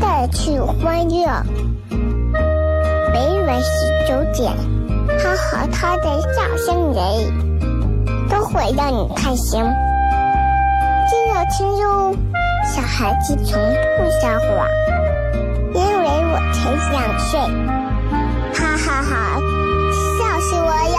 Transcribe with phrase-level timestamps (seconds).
[0.00, 1.26] 带去欢乐。
[3.12, 3.68] 每晚十
[4.06, 4.52] 九点，
[5.18, 7.02] 他和他的笑声人，
[8.28, 9.62] 都会让你开心。
[11.08, 12.14] 记得听哟，
[12.74, 13.60] 小孩子从
[13.96, 14.68] 不撒谎，
[15.74, 16.58] 因为我才
[16.90, 17.40] 想睡。
[18.54, 19.40] 哈哈哈，
[20.18, 20.98] 笑死我呀！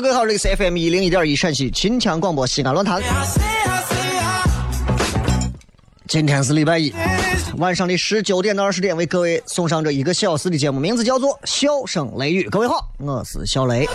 [0.00, 3.02] 各位好，这里是 FM 一零一点一陕西秦腔广播西安论坛。
[6.08, 6.90] 今天是礼拜一，
[7.58, 12.46] 晚上的十九点到二十点，为各位送上这一个小时的节目，名字叫做《笑声雷雨》。
[12.50, 13.86] 各位好，我是小雷。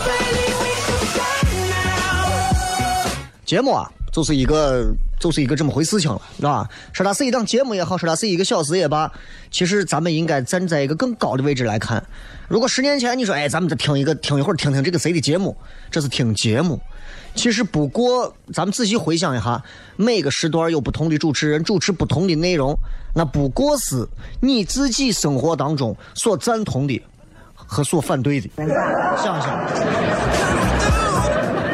[3.44, 4.86] 节目啊，就是一个
[5.20, 6.66] 就是一个这么回事情了，是吧？
[6.94, 9.12] 说它是一档节目也好，说它是一个小时也罢，
[9.50, 12.02] 其实咱们应该站在一个更高的位置来看。
[12.48, 15.54] 如果十年前你说，哎，咱们再听一个听一会儿，听听这个谁的节目，
[15.90, 16.80] 这是听节目。
[17.34, 19.62] 其实不过，咱们仔细回想一下，
[19.96, 22.74] 每个时段有不同的主持人主持不同的内容，
[23.14, 24.08] 那不过是
[24.40, 26.98] 你自己生活当中所赞同的
[27.54, 28.48] 和所反对的。
[29.22, 30.65] 想想，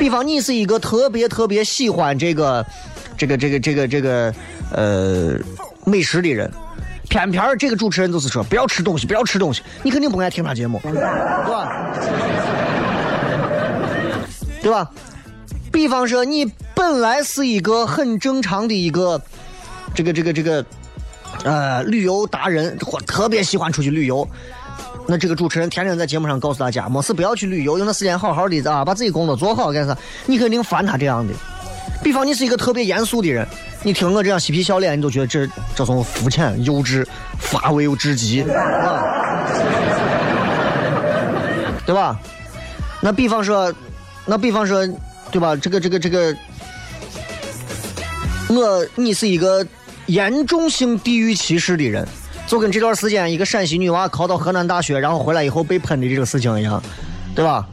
[0.02, 2.66] 比方你是一个特别特别喜欢这个、
[3.16, 4.34] 这个、这个、这个、这个
[4.72, 5.38] 呃
[5.84, 6.50] 美食的人，
[7.08, 11.94] 偏偏这个主持人就是说不要吃东西，不要吃东西，你肯定不爱听他节目，对吧？
[14.60, 14.90] 对吧？
[15.70, 19.22] 比方说，你本来是一个很正常的一个
[19.94, 20.66] 这个这个这个
[21.44, 24.28] 呃旅游达人，或特别喜欢出去旅游。
[25.06, 29.96] 那这个主持人天天在节目上告诉大家，没事不要去旅游，用那时间好好的啊，把自己工作做好干啥？
[30.26, 31.34] 你肯定烦他这样的。
[32.02, 33.46] 比方你是一个特别严肃的人，
[33.82, 37.06] 你听我这样嬉皮笑脸，你都觉得这这种肤浅、幼稚、
[37.38, 39.02] 乏味又至极，啊，
[41.84, 42.19] 对吧？
[43.00, 43.72] 那比方说，
[44.24, 44.86] 那比方说，
[45.30, 45.56] 对吧？
[45.56, 46.36] 这个这个这个，
[48.48, 49.66] 我你是一个
[50.06, 52.06] 严重性地域歧视的人，
[52.52, 56.82] 就跟这段时间一个陕西女娃考到河南大学，然后回来以后被喷的这个事情一样，
[57.34, 57.66] 对吧？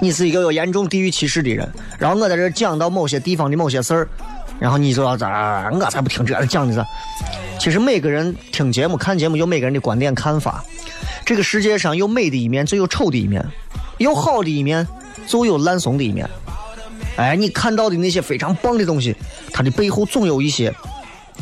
[0.00, 1.70] 你是一个有严重地域歧视的人，
[2.00, 4.08] 然后我在这讲到某些地方的某些事儿，
[4.58, 5.70] 然后你就要咋？
[5.70, 6.84] 我才不听这讲的是。
[7.60, 10.64] 其实每个人听节目、看节目有每个人的观点看法。
[11.24, 13.40] 这个世界上有美的一面，就有丑的一面；
[13.98, 14.84] 有好的一面，
[15.28, 16.28] 就有烂怂的一面。
[17.14, 19.14] 哎，你看到的那些非常棒的东西，
[19.52, 20.74] 它的背后总有一些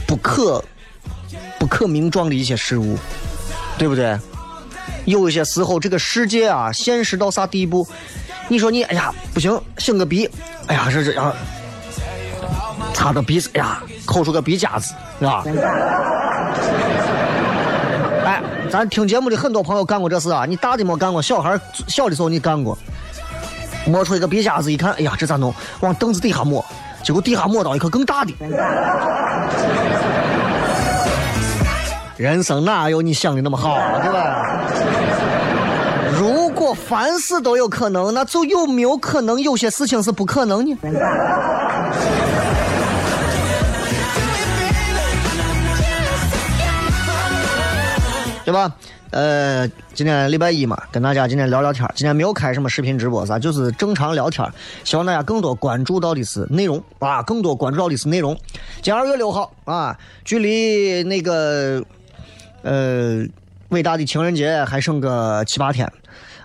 [0.06, 0.62] 不可
[1.60, 2.96] 不可名状的一些事物，
[3.76, 4.18] 对不对？
[5.04, 7.86] 有一些时候，这个世界啊，现实到啥地步？
[8.48, 10.28] 你说你，哎呀，不行，擤个鼻，
[10.68, 11.34] 哎呀，这这样，
[12.94, 15.44] 擦个鼻子，哎呀，抠出个鼻夹子，是吧？
[18.24, 22.76] 哎，咱听节目的很多朋友干过这事啊，你大的没干过，小孩小的时候你干过，
[23.86, 25.54] 摸出一个鼻夹子，一看，哎呀，这咋弄？
[25.80, 26.64] 往凳子底下摸，
[27.04, 28.32] 结果底下摸到一颗更大的。
[32.20, 34.60] 人生哪有你想的那么好，对吧？
[36.18, 40.76] 如果凡事都有可能，那就有没有可能有些事情是不可能呢？
[48.44, 48.70] 对吧？
[49.12, 54.46] 呃，今天礼拜一嘛，跟大家今天聊聊天今天没有开什么视频直播啥，就是正常聊天
[54.84, 58.36] 希望大家更多关注到的是内容啊，更多关注到的是内容。
[58.82, 61.82] 今二月六号啊，距离那个
[62.62, 63.24] 呃
[63.70, 65.90] 伟大的情人节还剩个七八天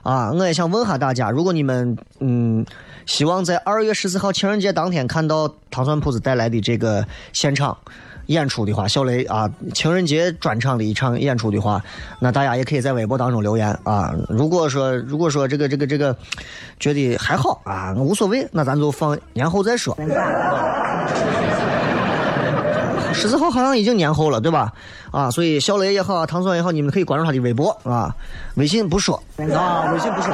[0.04, 2.66] 啊，我也想问下大家，如果你们嗯
[3.06, 7.78] 希望在二月十四号情人节当天看到糖蒜铺子带来的这个现场
[8.28, 11.84] 演出的话，小雷啊情人节专场的一场演出的话，
[12.20, 14.14] 那大家也可以在微博当中留言啊。
[14.30, 16.16] 如果说如果说这个这个这个
[16.80, 19.96] 觉得还好啊，无所谓，那咱就放年后再说。
[23.16, 24.72] 十四号好像已经年后了，对吧？
[25.10, 28.14] 啊，所以小雷也好，唐总也好，你们可以关注他的微博啊，
[28.56, 30.34] 微信不说啊，微信不说。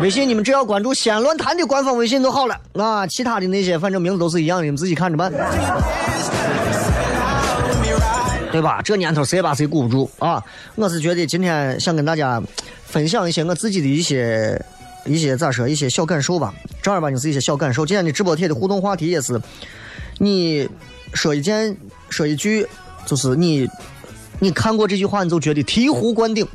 [0.00, 5.30] 微信你们只要关注西安论坛的官方微信就好了啊，其他的那些反正名字都是一样的，你们自己看着办，
[8.52, 8.80] 对吧？
[8.82, 10.42] 这年头谁把谁顾不住啊？
[10.76, 12.40] 我是觉得今天想跟大家
[12.86, 14.64] 分享一些我自己的一些
[15.04, 17.84] 一些咋说一些小感受吧，正儿八经是一些小感受。
[17.84, 19.40] 今天的直播贴的互动话题也是。
[20.18, 20.68] 你
[21.14, 21.76] 说一件，
[22.10, 22.66] 说一句，
[23.06, 23.68] 就是你，
[24.40, 26.46] 你看过这句话，你就觉得醍醐灌顶。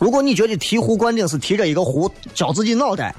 [0.00, 3.14] 如果你觉得醍醐灌顶是提着一个壶浇自己脑袋，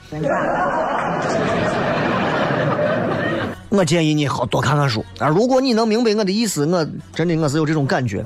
[3.69, 5.27] 我建议你好多看看书啊。
[5.27, 8.25] 如果你能明白我的意思，我真的我是有这种感觉。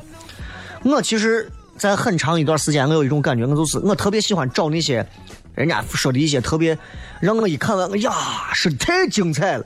[0.83, 5.05] 我其实，在很长一段时间，我有一种感觉，我就是我特别喜欢找那些
[5.53, 6.77] 人家说的一些特别
[7.19, 8.11] 让我一看完，哎呀，
[8.53, 9.65] 是太精彩了。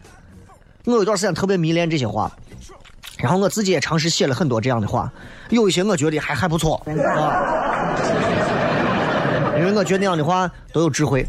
[0.89, 2.31] 我有一段时间特别迷恋这些话，
[3.19, 5.11] 然后我自己也尝试写了很多这样的话，
[5.49, 6.81] 有一些我觉得还还不错
[7.15, 7.93] 啊，
[9.59, 11.23] 因为我觉得那样的话都有智慧。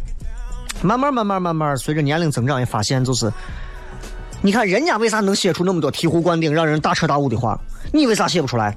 [0.80, 3.30] 慢慢慢慢慢慢，随着年龄增长，也发现就是，
[4.40, 7.60] 你看人家为啥能写出那么多醍醐灌顶、让人大彻大悟的话，
[7.92, 8.74] 你为啥写不出来？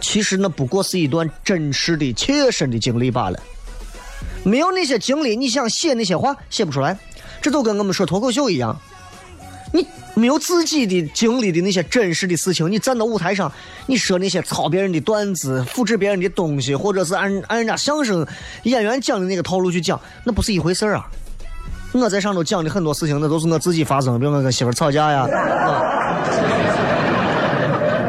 [0.00, 3.40] 其实那不过是一段真实的、切身的经历罢了。
[4.44, 6.96] 没有那些经历，你想写那些话写不出来。
[7.40, 8.80] 这就跟我们说脱口秀一样。
[9.72, 13.50] 你没有自己的经历的那些真实的事情，你站到舞台上，
[13.86, 18.26] 你说那些抄别人的段子、复制别人的东西，或者是按按人家相声
[18.64, 21.08] 演员讲的那个套路去讲，那不是一回事啊！
[21.92, 25.26] 我在上头讲的很多事情，那都是我自己发生，比如我跟媳妇吵架呀。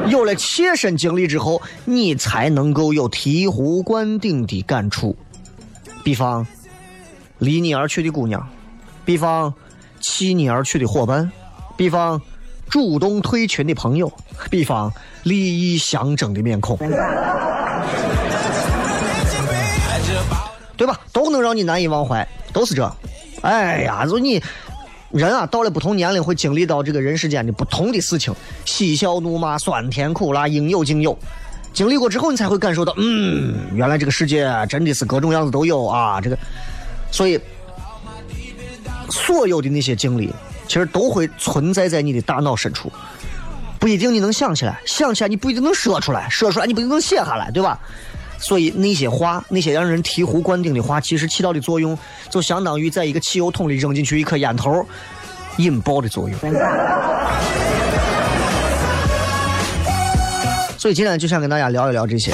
[0.09, 5.15] 有了切身经历之后，你才能够有醍醐灌顶的感触。
[6.03, 6.45] 比方，
[7.39, 8.45] 离你而去的姑娘，
[9.05, 9.53] 比方，
[10.01, 11.31] 弃你而去的伙伴。
[11.75, 12.21] 比方，
[12.69, 14.07] 主动退群的朋友；
[14.49, 14.91] 比方，
[15.23, 16.77] 利益相争的面孔，
[20.77, 20.99] 对吧？
[21.11, 22.95] 都能让你难以忘怀，都是这。
[23.41, 24.41] 哎呀，就你
[25.11, 28.33] 人啊，到了不同年龄，会经历到这个人世间的不同的事情，
[28.65, 31.17] 嬉笑怒骂、酸甜苦辣，应有尽有。
[31.73, 36.21] 经历过之后，你才会感受到，嗯，原来这个世界真的是各种样子都有啊。
[36.21, 36.37] 这个，
[37.11, 37.39] 所以
[39.09, 40.31] 所有的那些经历。
[40.67, 42.91] 其实都会存在在你的大脑深处，
[43.79, 47.79] 不一定你能想起来，想起来你不一定能说出来，说出来你不一定能写下来，对吧？
[48.39, 51.97] 所以那些话，那些让人醍醐灌顶的话，其实起到的作用，
[52.29, 54.85] 就相当于在一个汽油桶里扔进去一颗烟头，
[55.57, 56.37] 引爆的作用。
[60.77, 62.33] 所以今天就想跟大家聊一聊这些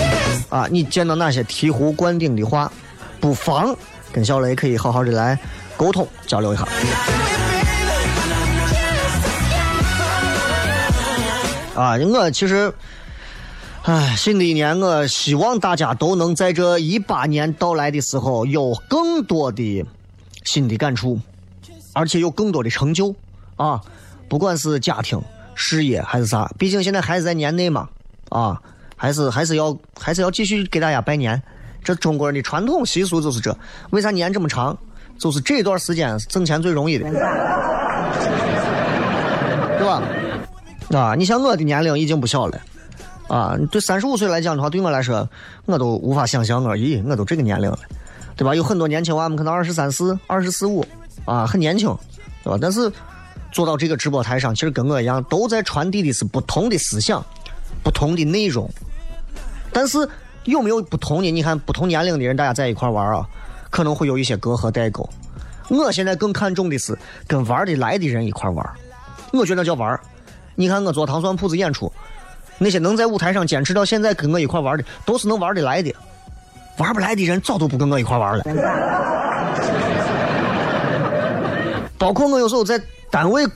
[0.49, 2.71] 啊，你见到那些醍醐灌顶的话，
[3.19, 3.75] 不妨
[4.11, 5.37] 跟小雷可以好好的来
[5.77, 6.67] 沟通交流一下。
[11.79, 12.73] 啊，我其实，
[13.83, 19.85] 唉，新的一年，我希望大家都能在这一八年到来的时候有更多的
[20.43, 21.17] 新的感触，
[21.93, 23.15] 而且有更多的成就
[23.55, 23.79] 啊！
[24.27, 25.21] 不管是家庭、
[25.55, 27.87] 事业还是啥，毕竟现在还是在年内嘛，
[28.27, 28.61] 啊，
[28.97, 31.41] 还是还是要还是要继续给大家拜年。
[31.81, 33.57] 这中国人的传统习俗就是这，
[33.91, 34.77] 为啥年这么长？
[35.17, 37.05] 就是这段时间挣钱最容易的，
[39.79, 40.03] 对吧？
[40.91, 42.59] 啊，你像我的年龄已经不小了，
[43.27, 45.27] 啊，对三十五岁来讲的话，对我来说，
[45.65, 47.77] 我都无法想象，我咦，我都这个年龄了，
[48.35, 48.55] 对吧？
[48.55, 50.83] 有很多年轻娃们可能二十三四、二十四五，
[51.25, 51.95] 啊，很年轻，
[52.43, 52.57] 对吧？
[52.59, 52.91] 但是
[53.51, 57.23] 坐到这个直播台上，其实跟我一样，都在传递的是不同的思想、
[57.83, 58.67] 不同的内容。
[59.71, 59.97] 但是
[60.45, 61.29] 有没有不同的？
[61.29, 63.27] 你看，不同年龄的人大家在一块玩啊，
[63.69, 65.07] 可能会有一些隔阂代沟。
[65.69, 68.67] 我现在更看重的是跟玩的来的人一块玩，
[69.31, 69.99] 我觉得叫玩。
[70.59, 71.89] 你看我做糖蒜铺子演出，
[72.57, 75.95] 那些能在舞台上坚持到现在跟我一块玩的，都是能玩得来的。
[76.77, 78.43] 玩不来的人早都不跟我一块玩了。
[81.97, 82.77] 包括我有时候在
[83.09, 83.47] 单位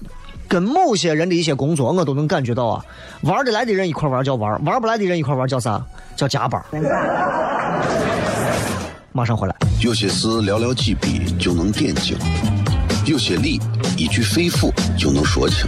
[0.48, 2.86] 跟某些人的一些工作，我都能感觉到啊，
[3.24, 5.86] 玩得来的人一块玩叫玩，玩不来的人一块玩叫啥？
[6.16, 6.64] 叫加班。
[9.12, 9.54] 马上回来。
[9.82, 12.18] 有些事寥寥几笔就能点睛，
[13.06, 13.60] 有些理
[13.98, 15.68] 一句肺腑就能说清。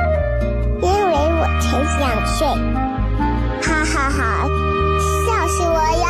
[0.83, 2.47] 因为我才想睡，
[3.61, 4.49] 哈哈哈，
[5.27, 6.05] 笑死我呀。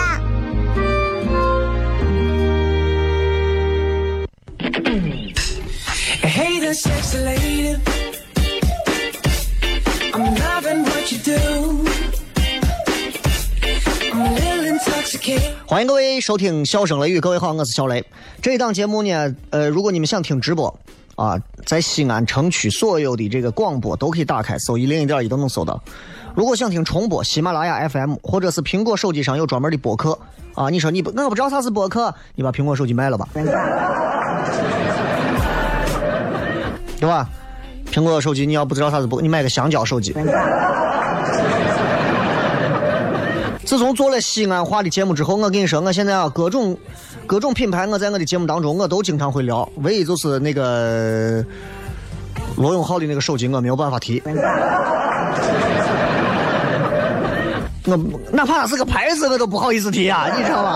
[15.65, 18.05] 欢迎各位收听笑声雷雨，各位好，我是小雷，
[18.41, 20.73] 这一档节目呢，呃，如果你们想听直播。
[21.21, 25.79] 啊，在西安城区所有的这个广播都可以打开，搜一零一点一都能搜到。
[26.33, 30.17] 如果想听重播，喜马拉雅 FM 或者是苹果手机上有专门的播客
[30.55, 33.43] 啊，你说你不我不知道啥是播客，你把苹果手机卖了吧，对
[37.07, 37.29] 吧？
[37.91, 40.15] 苹果手机你要不知道啥是播，你买个香蕉手机。
[43.63, 46.75] 自从做了西安话的节目之后，我跟你说，我现在啊，各种
[47.27, 51.43] 各种品牌，我在我的节目当中我都经常会聊，唯一就是那个
[52.57, 54.21] 罗永浩的那个手机，我没有办法提。
[57.85, 57.97] 我
[58.31, 60.71] 哪怕是个牌子，我都不好意思提啊，你知道吧？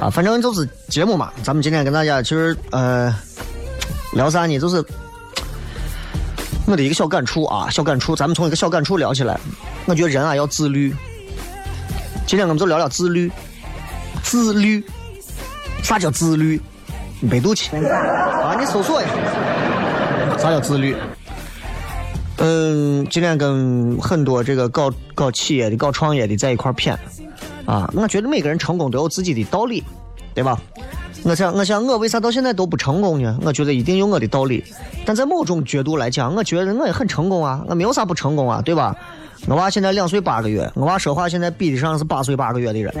[0.00, 3.14] 啊，反正就是节目嘛，咱们今天跟大家其实呃
[4.12, 4.58] 聊啥呢？
[4.58, 4.84] 就是
[6.66, 9.38] 我的一个小感触啊，小感触，咱们从一个小感触聊起来。
[9.86, 10.92] 我觉得人啊要自律。
[12.26, 13.30] 今天我们就聊聊自律。
[14.24, 14.82] 自律，
[15.82, 16.60] 啥叫自律？
[17.20, 20.96] 你百度去啊，你搜索一下，啥叫自律？
[22.38, 26.96] 嗯，今天跟很多这个搞搞企业的、搞创业的在一块儿谝
[27.64, 29.84] 啊，我觉得每个人成功都有自己的道理，
[30.34, 30.58] 对吧？
[31.22, 33.38] 我想，我想，我为啥到现在都不成功呢？
[33.42, 34.64] 我觉得一定有我的道理。
[35.06, 38.96] 但在某种角度来讲，我觉得我也很成功啊，我没有啥不成功啊，对吧？
[39.46, 42.92] 我娃现在两岁八个月，我娃说话现在比得上是八岁八个月的人，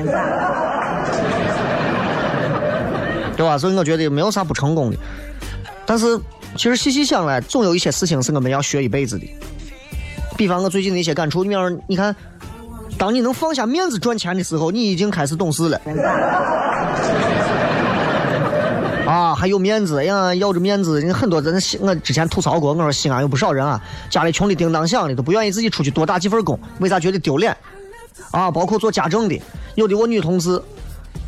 [3.36, 3.58] 对吧？
[3.58, 4.96] 所以我觉得没有啥不成功的。
[5.86, 6.18] 但是
[6.56, 9.26] 其实细细想来，总有一些事情是我们要学一辈子的。
[10.36, 12.14] 比方我最近的一些感触，你要是你看，
[12.96, 15.80] 当你能放下面子赚钱的时候，你已经开始懂事了。
[19.06, 27.54] 啊，还有面子呀，要着面子，人很多人，我之前吐槽过，我说西安有不少人啊，家里穷的叮当响的，都不愿意自己出去多打几份工，为啥觉得丢脸？
[28.30, 29.38] 啊，包括做家政的，
[29.74, 30.60] 有的我女同事，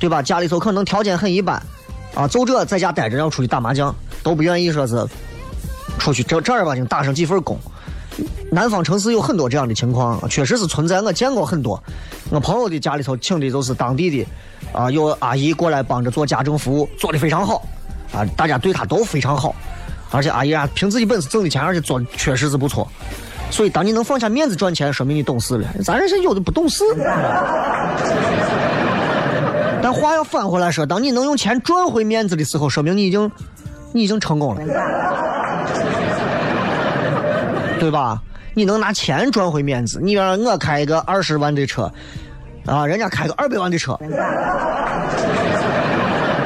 [0.00, 0.22] 对吧？
[0.22, 1.62] 家里头可能条件很一般，
[2.16, 5.06] 啊，就这在家待着要出去打麻将，都不愿意说是
[5.98, 7.58] 出去正正儿八经打上几份工。
[8.50, 11.78] 南方城市有很多这样的情况，确实是存在，我见过很多。
[12.30, 14.26] 我朋友的家里头请的都是当地的，
[14.72, 17.62] 啊，有阿姨过来帮着做家政服务，做的非常好，
[18.14, 19.54] 啊，大家对她都非常好，
[20.10, 22.88] 而且阿姨啊，凭自己本事挣的钱，而且做的确实是不错。
[23.50, 25.68] 所以，当你能放下面子赚钱，说明你懂事了。
[25.84, 26.82] 咱这是有的不懂事。
[29.86, 33.30] 但话要反回来说，当你能用钱赚回面子的时候，说明你已经，
[33.92, 34.60] 你已经成功了。
[37.78, 38.20] 对吧？
[38.52, 41.88] 你能拿钱赚回面子，你让我开一个二十万的车，
[42.64, 43.96] 啊，人家开个二百万的车，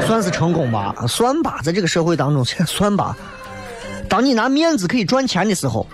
[0.06, 0.94] 算是成功吧？
[1.08, 3.16] 算吧，在这个社会当中， 算吧。
[4.06, 5.86] 当你拿面子可以赚钱的时候，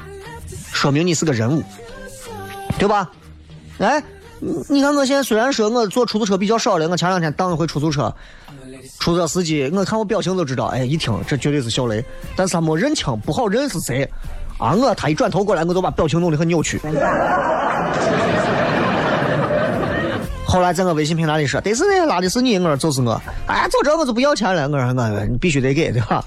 [0.73, 1.63] 说明你是个人物，
[2.77, 3.09] 对吧？
[3.79, 4.03] 哎，
[4.69, 8.15] 你看我现在虽然说我坐出租车比较少了，我前两天当一回出租车，
[8.99, 12.05] 出租车司机，我看我表情都知道，哎，一听这绝对是小雷，
[12.37, 14.09] 但是他没认清，不好认是谁。
[14.59, 14.73] 啊！
[14.75, 16.81] 我他一转头过来，我就把表情弄得很扭曲。
[20.47, 23.21] 后来在我微信平台里说，得是那拉的是你，我说就是我。
[23.47, 26.25] 哎，走这我就不要钱了，我说我你必须得给，对吧？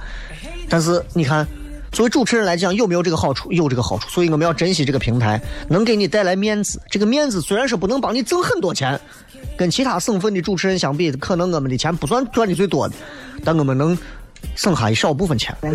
[0.69, 1.47] 但是你看，
[1.91, 3.51] 作为主持人来讲，有没有这个好处？
[3.51, 6.81] 有这个好处，所以我们要珍惜这个平台，能给你带来面子。
[6.89, 8.99] 这个面子虽然是不能帮你挣很多钱，
[9.57, 12.95] 跟其他省份的主持人相比，可能我们的钱不算赚的最多的，
[13.43, 13.97] 但我们能
[14.55, 15.55] 省下一少部分钱。
[15.61, 15.71] 对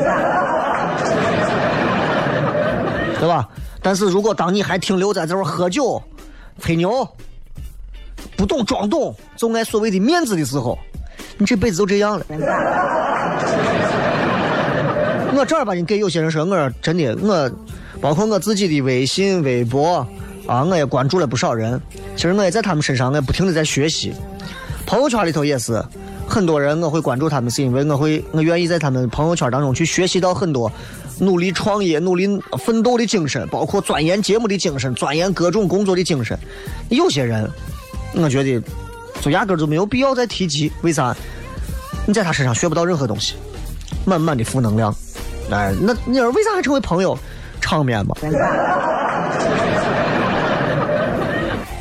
[3.29, 3.49] 吧？
[3.83, 6.03] 但是如果当你还停留在这儿喝酒、
[6.61, 7.07] 吹牛，
[8.37, 10.79] 不懂装懂，就爱所谓的面子的时候，
[11.39, 12.27] 你这辈子就这样了。
[15.37, 17.51] 我正儿八经给有些人说，我真的我，
[18.01, 20.07] 包括我自己的微信、微博
[20.47, 21.81] 啊，我也关注了不少人。
[22.15, 24.13] 其实我也在他们身上，我不停的在学习。
[24.87, 25.85] 朋友圈里头也是，
[26.29, 30.71] 很多人我会关注他们，是因为我会我愿意在他们朋友圈当中去学习到很多
[31.19, 36.39] 努力创业、努力奋斗的精神，包括钻研节目的精神、钻研各种工作的精神。
[36.91, 37.51] 有些人，
[38.15, 38.63] 我觉得
[39.21, 41.15] 就压根就没有必要再提及，为啥？
[42.07, 43.35] 你在他身上学不到任何东西，
[44.05, 44.95] 满满的负能量。
[45.51, 47.19] 哎，那你说为啥还成为朋友？
[47.61, 48.15] 场面嘛。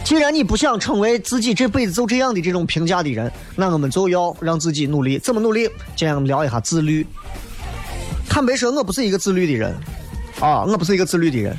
[0.03, 5.17] 既然你不想成为自己这辈子就这样的这种评价的人，那我们就要让自己努力。
[5.17, 5.63] 怎么努力？
[5.96, 7.05] 今天我们聊一下自律。
[8.29, 9.74] 坦白说，我不是一个自律的人，
[10.39, 11.58] 啊，我不是一个自律的人，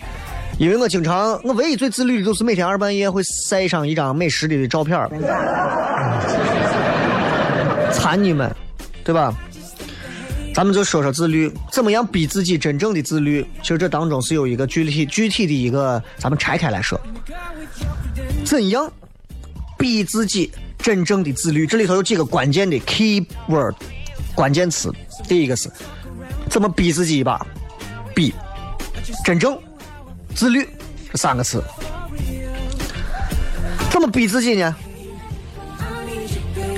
[0.59, 5.09] 因为我经常，我唯一最自律的就是每天二半夜会晒上一张美食的照片
[7.93, 8.55] 馋 你们，
[9.05, 9.35] 对吧？
[10.55, 13.45] 咱们就说说自律，怎么样逼自己真正的自律？
[13.61, 16.99] 其实这当中是有一个具体具体的一个，咱们拆开来说，
[18.45, 18.91] 怎样
[19.77, 21.67] 逼自己真正的自律？
[21.67, 23.75] 这里头有几个关键的 key word
[24.33, 24.93] 关键词，
[25.27, 25.69] 第一个是
[26.49, 27.45] 怎么逼自己一把，
[28.15, 28.33] 逼
[29.25, 29.59] 真正
[30.37, 30.69] 自律
[31.11, 31.61] 这三个词，
[33.91, 34.77] 怎么逼自己呢？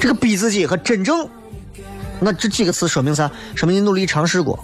[0.01, 1.29] 这个逼自己和真正。
[2.21, 3.31] 那这几个词说明啥？
[3.55, 4.59] 说明你努力尝试过，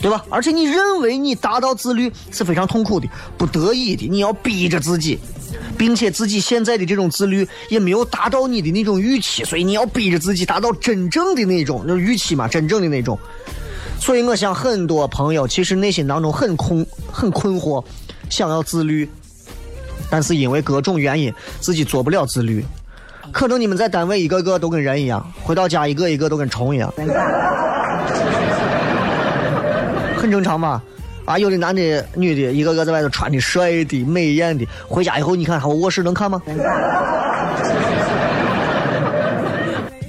[0.00, 0.24] 对吧？
[0.30, 3.06] 而且你认为你达到自律是非常痛苦的、
[3.36, 5.18] 不得已的，你要逼着自己，
[5.76, 13.18] 并且自己现在的这种自律也没有达到你的那种预期，所以你要逼着自己达到真正的那种，就是预期嘛，真正的那种。
[14.00, 17.84] 所以我想很多朋友其实内心当中很空、很困惑，
[18.28, 19.08] 想要自律，
[20.10, 22.64] 但是因为各种原因自己做不了自律。
[23.32, 26.92] 可能你们在单位一个个都跟人一样，回到家一个一个都跟虫一样，
[30.16, 30.82] 很正常嘛。
[31.24, 36.42] 啊，有的男的、女的，一个个在外头穿的帅的、美艳的，回家以后你看，我卧室能看吗？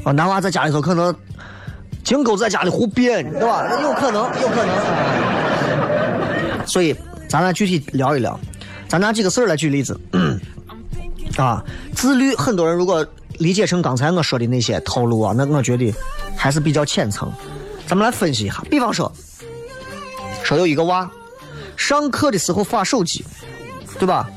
[0.03, 1.15] 啊，男娃在家里头可能
[2.03, 3.65] 金狗在家里胡编，对吧？
[3.81, 4.75] 有可能，有可能。
[6.65, 6.93] 所以，
[7.29, 8.37] 咱俩具体聊一聊，
[8.89, 9.97] 咱拿几个事儿来举例子。
[11.37, 13.05] 啊，自律，很多人如果
[13.39, 15.93] 理解成刚才我说的那些套路啊，那我觉得
[16.35, 17.31] 还是比较浅层。
[17.87, 19.11] 咱们来分析一下，比方说，
[20.43, 21.09] 说有一个娃
[21.75, 23.25] 上课的时候耍手机，
[23.99, 24.29] 对吧？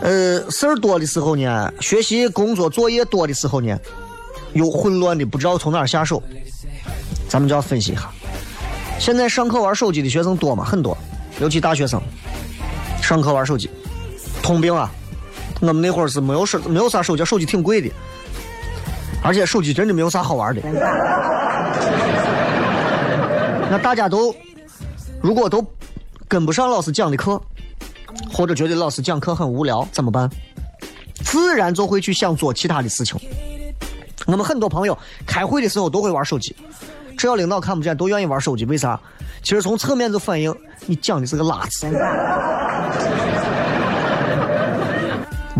[0.00, 3.76] 呃，事儿多的时候呢，学习工作作业多的时候呢，
[4.52, 6.22] 又混乱的不知道从哪下手。
[7.28, 8.10] 咱们就要分析一下，
[8.98, 10.64] 现在上课玩手机的学生多吗？
[10.64, 10.96] 很多，
[11.40, 12.00] 尤其大学生，
[13.02, 13.68] 上课玩手机，
[14.42, 14.90] 通病啊。
[15.60, 17.90] 我们那会儿是没有手，没有啥手机，手机挺贵的，
[19.22, 20.62] 而且手机真的没有啥好玩的。
[23.70, 24.34] 那大家都
[25.20, 25.64] 如果都
[26.26, 27.40] 跟不上老师讲的课，
[28.32, 30.28] 或者觉得老师讲课很无聊，怎么办？
[31.24, 33.20] 自然就会去想做其他的事情。
[34.26, 36.56] 我们很多朋友开会的时候都会玩手机，
[37.16, 38.64] 只要领导看不见，都愿意玩手机。
[38.64, 38.98] 为啥？
[39.42, 40.54] 其实从侧面就反映
[40.86, 41.88] 你讲的是个垃圾。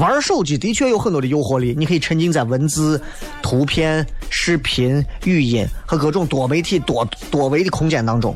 [0.01, 3.01] 玩手机的确有很多的诱惑力，你可以沉浸在文字、
[3.43, 8.35] 图片、视频、语音和各种多媒体多多维的空间当中，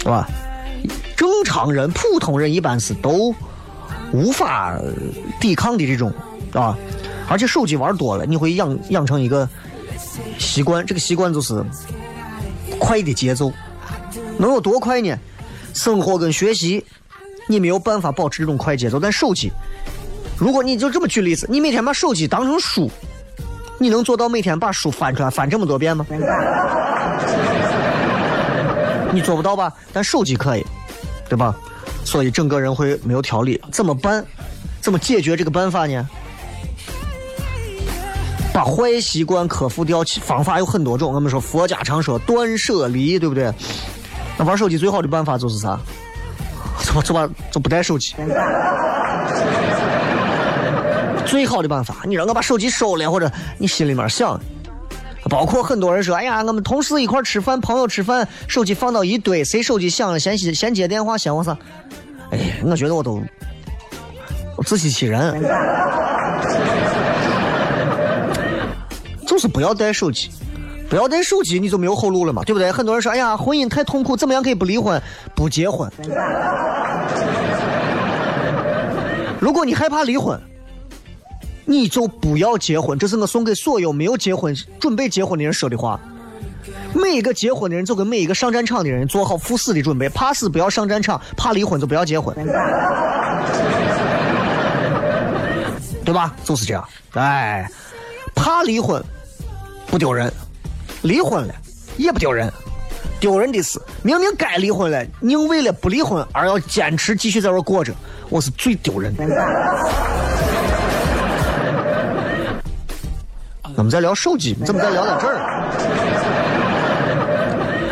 [0.00, 0.28] 是吧？
[1.16, 3.34] 正常人、普通人一般是都
[4.12, 4.78] 无法
[5.40, 6.12] 抵抗的这种，
[6.52, 6.76] 啊！
[7.28, 9.48] 而且手机玩多了，你会养养成一个
[10.38, 11.64] 习惯，这个习惯就是
[12.78, 13.50] 快的节奏，
[14.36, 15.16] 能有多快呢？
[15.72, 16.84] 生活跟学习，
[17.48, 19.50] 你没有办法保持这种快节奏，但手机。
[20.38, 22.90] 如果你就这么举例子，你每天把手机当成书，
[23.78, 26.06] 你能做到每天把书翻出来翻这么多遍吗？
[29.12, 29.72] 你做不到吧？
[29.92, 30.64] 但手机可以，
[31.28, 31.54] 对吧？
[32.04, 33.60] 所以整个人会没有条理。
[33.72, 34.24] 怎么办？
[34.80, 36.08] 怎么解决这个办法呢？
[38.52, 41.12] 把坏习惯克服掉，方法有很多种。
[41.12, 43.52] 我们说佛家常说断舍离，对不对？
[44.36, 45.78] 那玩手机最好的办法就是啥？
[46.84, 48.14] 就就把就不带手机。
[51.28, 54.40] 最好的办法，你让我把手机收了，或者你心里面想，
[55.28, 61.56] 包括很多人说，哎呀，我们同事一块吃饭，朋友吃饭，手机放到一堆，谁手机响了先先接电话，先我啥？
[62.30, 63.20] 哎，我觉得我都
[64.64, 65.38] 自欺欺人，
[69.26, 70.30] 就是不要带手机，
[70.88, 72.72] 不要带手机，你就没有后路了嘛，对不对？
[72.72, 75.00] 很多人说，哎呀，婚姻太痛苦，怎么样可以不离婚？
[75.34, 75.90] 不结婚。
[79.38, 80.40] 如果你害怕离婚。
[81.68, 82.98] 你就不要结婚。
[82.98, 86.00] 这是我送给所有没有结婚、准备结婚的人说的话。
[86.94, 92.34] 每一个结婚的人，就跟每一个上战场的人做好赴死的准备，怕死不要上战场，怕离婚就不要结婚，
[96.04, 96.34] 对吧？
[96.42, 96.82] 就是这样。
[97.12, 97.70] 哎，
[98.34, 99.04] 怕离婚
[99.88, 100.32] 不丢人，
[101.02, 101.54] 离婚了
[101.98, 102.50] 也不丢人。
[103.20, 107.92] 丢人的是，明明该离婚了，宁为了不离婚而要坚持继续在这过着，
[108.30, 109.24] 我是最丢人的。
[113.78, 115.38] 我们在聊手机，怎么在聊到这儿？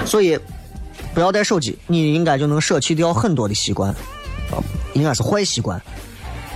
[0.04, 0.36] 所以，
[1.14, 3.90] 不要带手机，你应该就能舍弃掉很多的习惯，
[4.50, 4.58] 啊，
[4.94, 5.80] 应该是坏习惯。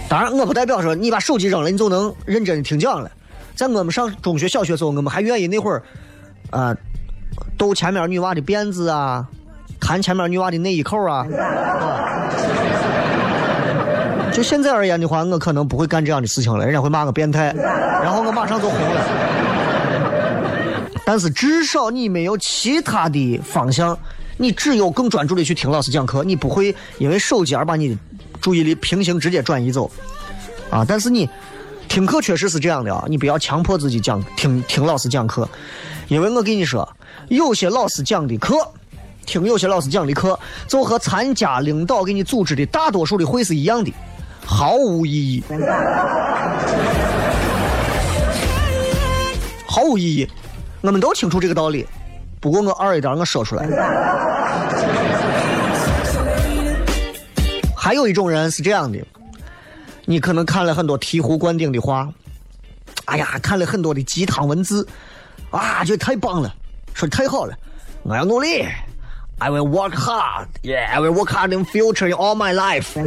[0.08, 3.08] 当然，我不代表说你把手机扔了，你就能认真的听讲了。
[3.54, 5.80] 在我们上中学、小学时候，我们还愿意那会儿，
[6.50, 6.76] 啊，
[7.56, 9.24] 逗前面女娃的辫子啊，
[9.80, 11.24] 弹前面女娃的内衣扣啊。
[14.32, 17.52] 就现在而言的话，我可能不会干这样的事情了，人家会骂我变态，
[18.02, 19.04] 然后我马上就红了。
[21.04, 23.98] 但是至少你没有其他的方向，
[24.36, 27.98] 你只有更专注的去听老师讲课，你不会因为手机而把你的
[28.40, 29.90] 注意力平行直接转移走，
[30.70, 30.84] 啊！
[30.86, 31.28] 但是你
[31.88, 35.48] 听课确实是这样的啊，你不要强迫自己讲听听老师讲课，
[36.06, 36.88] 因为我跟你说，
[37.28, 38.54] 有些老师讲的课，
[39.26, 40.38] 听有些老师讲的课，
[40.68, 43.92] 就和参加领导给你组织的大多数的会是一样的，
[44.50, 45.44] 毫无意义，
[49.64, 50.28] 毫无意义。
[50.80, 51.86] 我们都清楚这个道理，
[52.40, 53.64] 不过我二一点我说出来。
[57.76, 58.98] 还有一种人是这样的，
[60.04, 62.12] 你可能看了很多醍醐灌顶的话，
[63.04, 64.86] 哎呀，看了很多的鸡汤文字，
[65.50, 66.52] 啊，觉得太棒了，
[66.92, 67.56] 说的太好了，
[68.02, 68.66] 我要努力
[69.40, 73.00] ，I will work hard，yeah，I will work hard in future in all my life。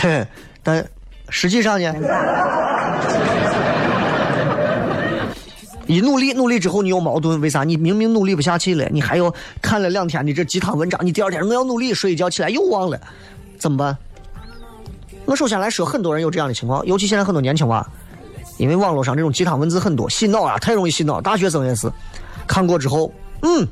[0.00, 0.26] 嘿，
[0.62, 0.86] 但
[1.28, 1.92] 实际上呢？
[5.86, 7.64] 一努力，努力之后你有矛盾，为啥？
[7.64, 13.00] 你明明努力不下去了，你还要看了两天的这鸡汤文章，你第二天我要努力，睡一觉起来又忘了，
[13.58, 13.96] 怎么办？
[15.24, 17.84] 我首先来说，很多人有这样的情况，尤其现在很多年轻娃，
[18.58, 21.20] 因为网络上这种鸡汤文字很多，洗脑啊，太容易洗脑。
[21.20, 21.90] 大学生也是，
[22.46, 23.10] 看过之后，
[23.42, 23.66] 嗯，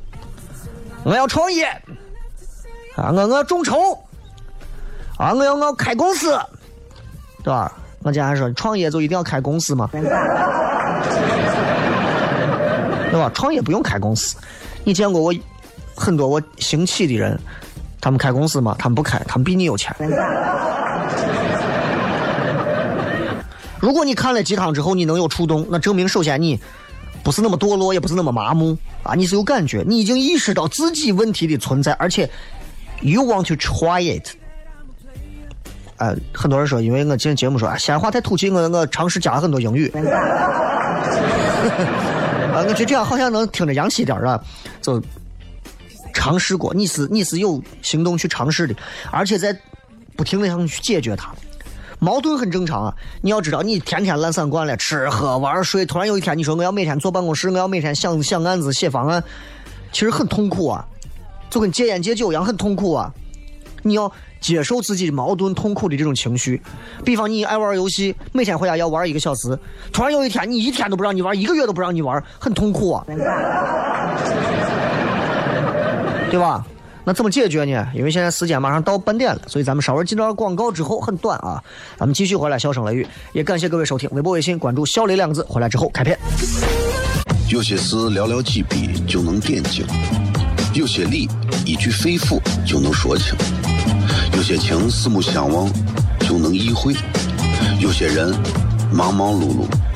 [1.04, 1.66] 我要创业，
[2.96, 3.76] 啊，我我要众筹，
[5.18, 6.38] 啊，我要我要开公司，
[7.42, 7.70] 对吧？
[8.02, 9.90] 我经常说，创业就一定要开公司吗？
[9.92, 10.00] 对
[13.20, 13.30] 吧？
[13.34, 14.36] 创业不用开公司。
[14.84, 15.34] 你见过我
[15.96, 17.36] 很多我兴起的人，
[18.00, 18.76] 他们开公司吗？
[18.78, 19.92] 他们不开，他们比你有钱。
[23.78, 26.58] 如果你看了鸡汤之后你能有触动，那证明首先你
[27.22, 32.28] 不是那么堕落，也不是那么麻木啊，你是有感觉，你已经意识到自己问题的存在，而且
[33.00, 34.28] you want to try it。
[35.96, 39.88] 哎，很多人说，因为我今天节目说，哎，西安话太土气，我我尝试加了很多英语。
[39.88, 40.02] 啊，
[42.68, 44.38] 我觉得这样好像能听着洋气点啊，
[44.82, 45.02] 就
[46.12, 48.74] 尝试过，你是你是有行动去尝试的，
[49.10, 49.58] 而且在
[50.16, 51.34] 不停的想去解决它。
[51.98, 59.22] 矛盾很正常啊，你要知道，你天天懒散惯了，吃喝玩睡，突然有一天你说我要每天坐办公室，我要每天想想案子写方案，
[59.92, 60.84] 其实很痛苦啊，
[61.48, 63.12] 就跟戒烟戒酒一样很痛苦啊。
[63.82, 66.60] 你要接受自己矛盾痛苦的这种情绪，
[67.04, 69.58] 比方你爱玩游戏，每天回家要玩一个小时，
[69.92, 73.04] 突然有一天你一天都不让你玩，一个月都不让你玩，很痛苦啊，
[76.30, 76.66] 对吧？
[77.08, 77.86] 那怎么解决呢？
[77.94, 81.62] 因为现在时间马上到半点了，所以咱们稍微进段广告之后很短啊，
[81.96, 86.18] 咱们继续回来笑声雷雨，也感谢各位收听，微博微信关注“小雷”两个字，回来之后开片。
[87.48, 89.86] 有些事寥寥几笔就能点睛，
[90.74, 91.28] 有些理
[91.64, 93.36] 一句肺腑就能说清，
[94.34, 95.70] 有些情四目相望
[96.18, 96.92] 就能意会，
[97.78, 98.34] 有些人
[98.92, 99.64] 忙忙碌碌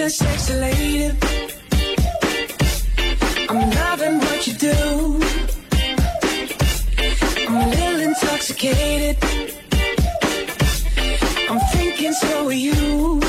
[0.00, 1.12] Hey sexy lady.
[3.50, 5.20] I'm loving what you do.
[7.46, 9.18] I'm a little intoxicated.
[11.50, 13.20] I'm thinking so are you.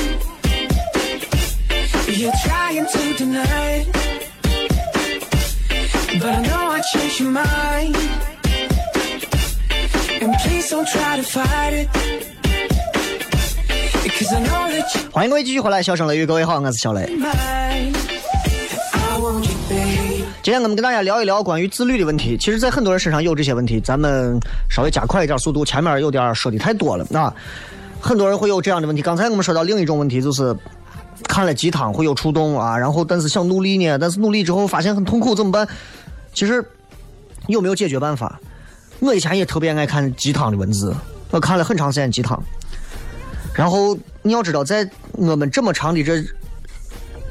[2.08, 3.86] You're trying to deny it.
[6.22, 7.96] But I know I changed your mind.
[10.22, 12.31] And please don't try to fight it.
[15.12, 17.06] 欢迎各位继续回来，笑声雷雨，各位好，我是小雷。
[20.42, 22.34] 今天我们跟大家聊一聊关于自律的问题。
[22.38, 27.30] 其实，在很多人身上有这些问题，咱们稍微加快一点速度，前面有点说的太多了啊。
[28.00, 29.02] 很多人会有这样的问题。
[29.02, 30.56] 刚才我们说到另一种问题，就是
[31.24, 35.68] 看了鸡汤会有触动啊，然后但是想努力呢，但是努力之后发现很痛苦，怎么办？
[36.32, 36.64] 其实
[37.48, 38.40] 有没有解决办法？
[39.00, 40.96] 我以前也特别爱看鸡汤的文字，
[41.32, 42.42] 我看了很长时间鸡汤。
[43.52, 46.22] 然后你要知道，在我们这么长的这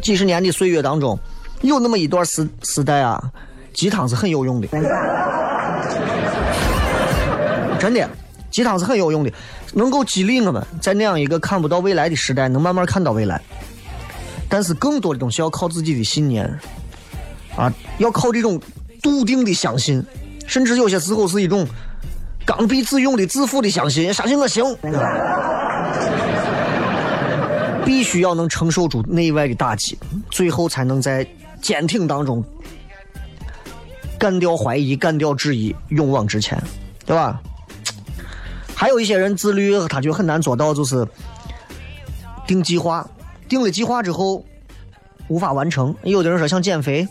[0.02, 1.18] 几十年的岁月当中，
[1.62, 3.22] 有那么一段时时代啊，
[3.74, 4.68] 鸡汤是很有用的，
[7.80, 8.10] 真的，
[8.50, 9.32] 鸡汤是很有用的，
[9.74, 13.42] 能够激励我们在那样一个看不到未来的时代，能慢慢看到未来。
[14.50, 16.46] 但是更多的东西要靠自己的信念，
[17.56, 18.60] 啊，要靠这种
[19.02, 20.04] 笃定的相信，
[20.46, 21.66] 甚至有些时候是一种
[22.46, 24.66] 刚愎自用的自负的相信，相信我行。
[27.86, 29.98] 必须要能承受住内外的打击，
[30.30, 31.28] 最后才能在
[31.62, 32.44] 坚挺当中
[34.18, 36.62] 干掉怀疑、干掉质疑，勇往直前，
[37.06, 37.42] 对吧？
[38.76, 41.08] 还有一些人自律，他就很难做到，就是
[42.48, 43.08] 定计划，
[43.48, 44.44] 定了计划之后
[45.28, 45.96] 无法完成。
[46.04, 47.08] 有的人说想减肥，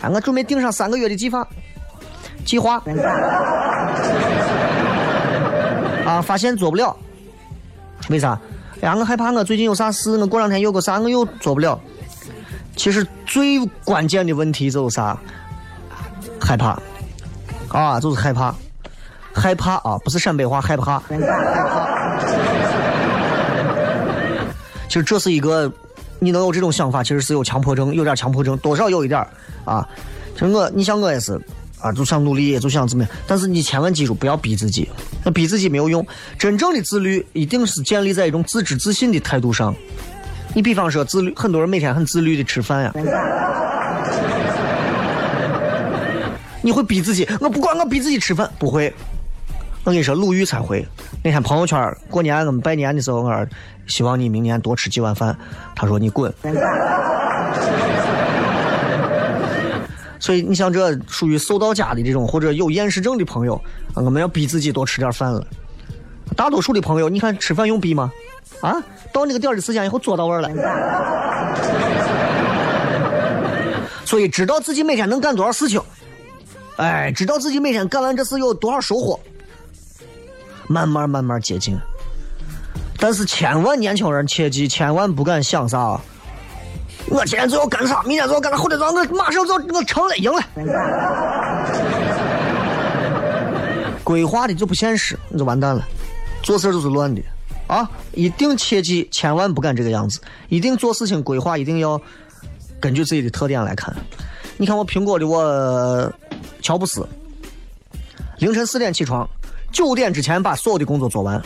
[0.00, 1.46] 哎，我准备定上三个月的计划，
[2.44, 2.82] 计划，
[6.06, 6.96] 啊，发现做不了，
[8.08, 8.40] 为啥？
[8.82, 11.80] 呀，我害怕我最近有啥事，我过两天有个啥，我又做不了。
[12.74, 15.16] 其实最关键的问题就是啥？
[16.40, 16.76] 害怕，
[17.68, 18.52] 啊，就是害怕，
[19.32, 21.00] 害怕啊，不是陕北话害怕。
[24.88, 25.70] 其实这是一个，
[26.18, 29.24] 你能有这种想法，其实是有强迫症，有点强迫症，多少有一点
[29.64, 29.88] 啊。
[30.34, 31.40] 其实我，你像我也是。
[31.82, 33.12] 啊，就想努力，就想怎么样？
[33.26, 34.88] 但是你千万记住，不要逼自己，
[35.24, 36.06] 那逼自己没有用。
[36.38, 39.74] 真正的自律一定是建立在一种自知自信的态度上。
[40.54, 42.92] 你比方说自律，很多人每天很自律的吃饭呀，
[46.62, 48.92] 你会逼自己，我不管我逼自己吃饭，不会。
[49.84, 50.86] 我跟你说，鲁豫才会。
[51.24, 53.46] 那天朋友圈过年我们拜年的时候，我说
[53.88, 55.36] 希望你明年多吃几碗饭。
[55.74, 56.32] 他说你滚。
[60.22, 63.60] 所以你像这属于瘦到家的这种或者有厌食症的朋友，
[63.96, 65.44] 我们要逼自己多吃点饭了。
[66.36, 68.12] 大多数的朋友，你看吃饭用逼吗？
[68.60, 68.72] 啊，
[69.12, 70.48] 到那个点的时间以后做到位了。
[74.06, 75.82] 所以知道自己每天能干多少事情，
[76.76, 79.18] 哎，知道自己每天干完这事有多少收获，
[80.68, 81.76] 慢慢慢慢接近。
[82.96, 86.00] 但是千万年轻人切记，千万不敢想啥。
[87.08, 90.42] 我今天就要干啥，明天就要干啥，后天早上我马上就要我成了，赢了。
[94.02, 95.86] 规划的就不现实，你就完蛋了。
[96.42, 97.22] 做事就是乱的
[97.68, 97.88] 啊！
[98.12, 100.20] 一定切记，千万不敢这个样子。
[100.48, 102.00] 一定做事情规划，一定要
[102.80, 103.94] 根据自己的特点来看。
[104.56, 106.12] 你看我苹果的我
[106.60, 107.06] 乔布斯，
[108.38, 109.28] 凌晨四点起床，
[109.70, 111.40] 九点之前把所有的工作做完。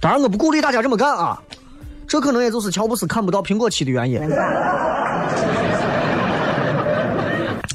[0.00, 1.40] 当然，我不鼓励大家这么干啊。
[2.10, 4.18] 这可能也就是乔布斯看不到苹果七的原因，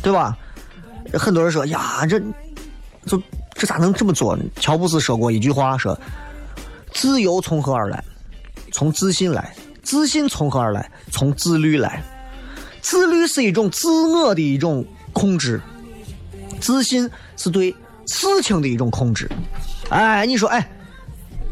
[0.03, 0.37] 对吧？
[1.13, 2.19] 很多人说呀，这
[3.05, 3.17] 这
[3.53, 4.43] 这咋能这么做呢？
[4.59, 5.97] 乔布斯说过一句话，说
[6.91, 8.03] ：“自由从何而来？
[8.73, 9.55] 从自信来。
[9.81, 10.91] 自信从何而来？
[11.09, 12.03] 从自律来。
[12.81, 15.61] 自律是一种自我的一种控制，
[16.59, 17.73] 自信是对
[18.05, 19.31] 事情的一种控制。
[19.87, 20.69] 哎，你说，哎，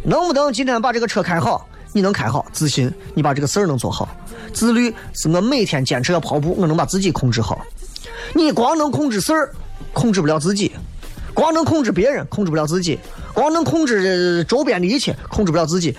[0.03, 4.09] 能不能今天把这个车开好？”你能开好，自信，你把这个事儿能做好。
[4.51, 7.65] 自律是我每天坚持要跑步，我能把自己控制好。
[8.33, 9.51] 你光能控制事儿，
[9.93, 10.71] 控制不了自己；
[11.33, 12.97] 光能控制别人，控制不了自己；
[13.33, 15.95] 光能控制周边的一切，控制不了自己，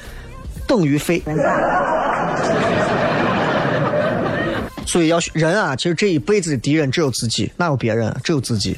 [0.66, 1.22] 等于废。
[4.86, 8.14] 所以要人啊，其实这一辈子的敌人只有自己，哪有别人？
[8.22, 8.76] 只有自己。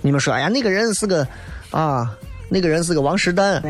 [0.00, 1.26] 你们说，哎呀，那个人是个
[1.70, 2.10] 啊，
[2.48, 3.62] 那个人是个王石丹。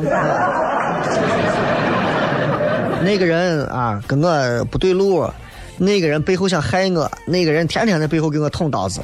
[3.03, 5.29] 那个人啊，跟我不对路，
[5.77, 9.01] 那个人背后想害我，那个人天天在背后给我捅刀子，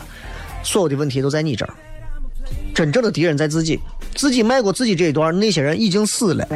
[0.62, 1.74] 所有的问题都在你这儿。
[2.74, 3.78] 真正的敌人在自己，
[4.14, 6.46] 自己迈过自己这一段，那些人已经死了。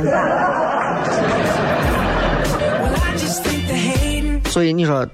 [4.46, 5.06] 所以你说，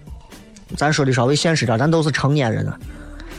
[0.77, 2.79] 咱说的稍微现实点，咱都是成年人啊。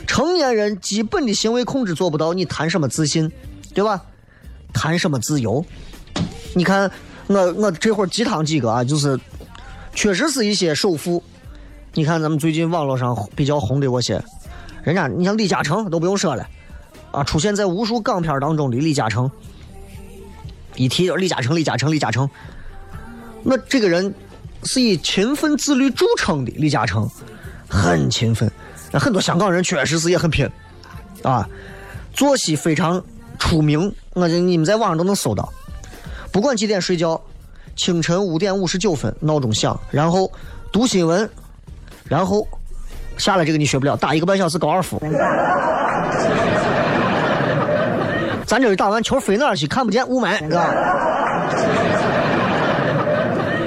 [0.06, 3.30] 成年人基本的行为控制做不到，你谈什么自信，
[3.72, 4.02] 对吧？
[4.72, 5.64] 谈什么自由？
[6.54, 6.90] 你看
[7.30, 9.18] 我我这会儿鸡汤几个啊，就是
[9.94, 11.22] 确实是一些首富。
[11.94, 14.20] 你看咱们最近网络上比较红的那些，
[14.82, 16.44] 人家你像李嘉诚都不用说了，
[17.12, 19.30] 啊，出现在无数港片当中的李嘉诚，
[20.74, 22.28] 一提就是李嘉诚，李嘉诚，李嘉诚。
[23.44, 24.12] 那这个人
[24.64, 27.08] 是以勤奋自律著称的，李嘉诚
[27.68, 28.50] 很勤奋。
[28.90, 30.50] 那很多香港人确实是也很拼，
[31.22, 31.48] 啊，
[32.12, 33.00] 作息非常
[33.38, 35.48] 出名，我这你们在网上都能搜到。
[36.32, 37.20] 不管几点睡觉，
[37.76, 40.30] 清晨五点五十九分闹钟响，然后
[40.72, 41.28] 读新闻，
[42.04, 42.46] 然后
[43.16, 45.00] 下来这个你学不了，打一个半小时高尔夫。
[48.46, 49.66] 咱这打完球飞哪儿去？
[49.66, 50.74] 看不见雾霾，是吧？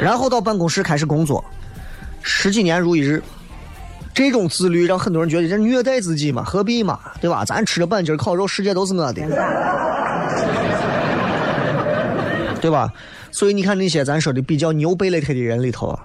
[0.02, 1.44] 然后到办公室开始工作，
[2.22, 3.24] 十几年如一日。
[4.14, 7.44] 这种自律让很多人觉得这虐待自己嘛，何必嘛，对吧？
[7.46, 9.24] 咱吃着板筋烤肉，世界都是我的，
[12.64, 12.94] 对吧？
[13.30, 16.00] 所以你看那些咱说的比较牛背了特的人里头啊，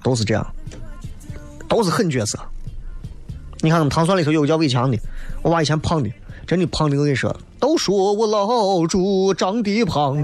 [0.00, 0.46] 都是这样，
[1.66, 2.38] 都是狠角色。
[3.62, 4.96] 你看咱们糖蒜里头有个叫伟强的，
[5.42, 6.08] 我娃以前胖的，
[6.46, 10.16] 真的胖的，我跟你说，都说我老猪长得胖。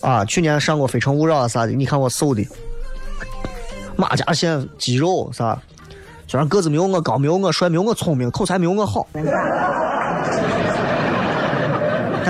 [0.00, 2.42] 啊，去年上过《非诚勿扰》啊啥的，你看我瘦的。
[3.96, 5.60] 马甲线、肌肉啥？
[6.26, 9.06] 虽然个子没有我高，没有我帅，没有我聪明，口才没有我好，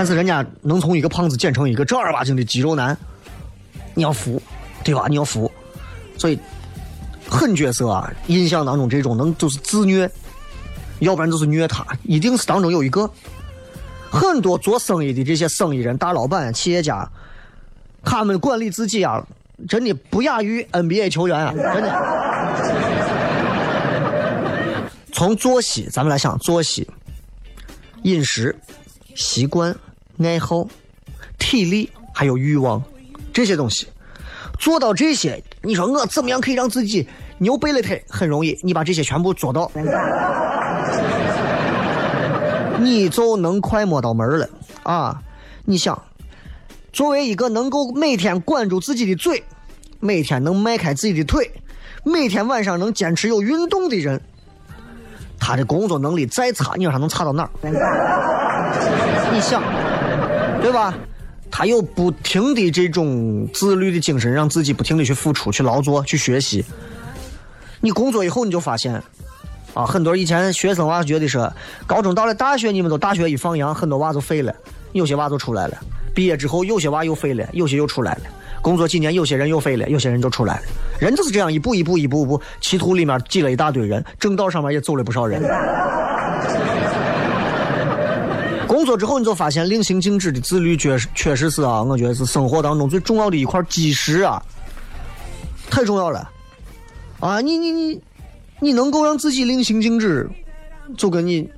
[0.02, 2.98] 但是人家能从一个胖子减成一个正儿八经的肌肉男，
[3.94, 4.42] 你要服，
[4.82, 5.06] 对吧？
[5.08, 5.48] 你要服。
[6.18, 6.36] 所以
[7.28, 10.10] 狠角色啊，印象当中这种能就是自虐，
[10.98, 13.08] 要不然就是虐他，一定是当中有一个。
[14.10, 17.08] 很多做生意的这些生意人、大老板、企业家，
[18.02, 19.24] 他们管理自己啊。
[19.68, 21.52] 真的不亚于 NBA 球员啊！
[21.54, 21.88] 真的。
[25.12, 26.90] 从作息，咱们来想作息、
[28.02, 28.52] 饮食、
[29.14, 29.72] 习惯、
[30.18, 30.66] 爱好、
[31.38, 32.82] 体力，还有欲望
[33.32, 33.86] 这些东西，
[34.58, 38.04] 做到这些，你说我怎么样可以让自己牛背了腿？
[38.08, 39.70] 很容易，你把这些全部做到，
[42.78, 44.48] 你就能快摸到门了
[44.82, 45.22] 啊！
[45.64, 46.00] 你想。
[46.92, 49.42] 作为一个能够每天管住自己的嘴，
[49.98, 51.50] 每天能迈开自己的腿，
[52.04, 54.20] 每天晚上能坚持有运动的人，
[55.40, 57.50] 他的工作能力再差，你说他能差到哪儿？
[59.32, 59.62] 你想，
[60.62, 60.94] 对吧？
[61.50, 66.64] 他有不停的这种自律的精神，让自己不停的去付出、去劳作、去学习。
[67.80, 68.94] 你工作以后，你就发现，
[69.74, 71.52] 啊，很多以前学生娃觉得是，
[71.86, 74.54] 高中到了大学，你们都大学一放羊，很多娃就废了，
[74.92, 75.76] 有些娃就出来了。
[76.14, 78.20] 毕业之后，有些娃又废了，有些又出来了。
[78.62, 80.62] 工作几年，有些人又废了，有些人就出来了。
[81.00, 85.42] 人就是这样，一步一步，一步步，歧途里面挤了一大堆人，正道上面也走了不少人。
[88.82, 94.42] 工作之后，你就发现令行禁止的自律，确实确实是啊，我觉得是生活当中最重要的一块基石啊，
[95.70, 96.28] 太重要了。
[97.20, 98.02] 啊，你你你，
[98.58, 100.28] 你能够让自己令行禁止，
[100.96, 101.48] 就跟你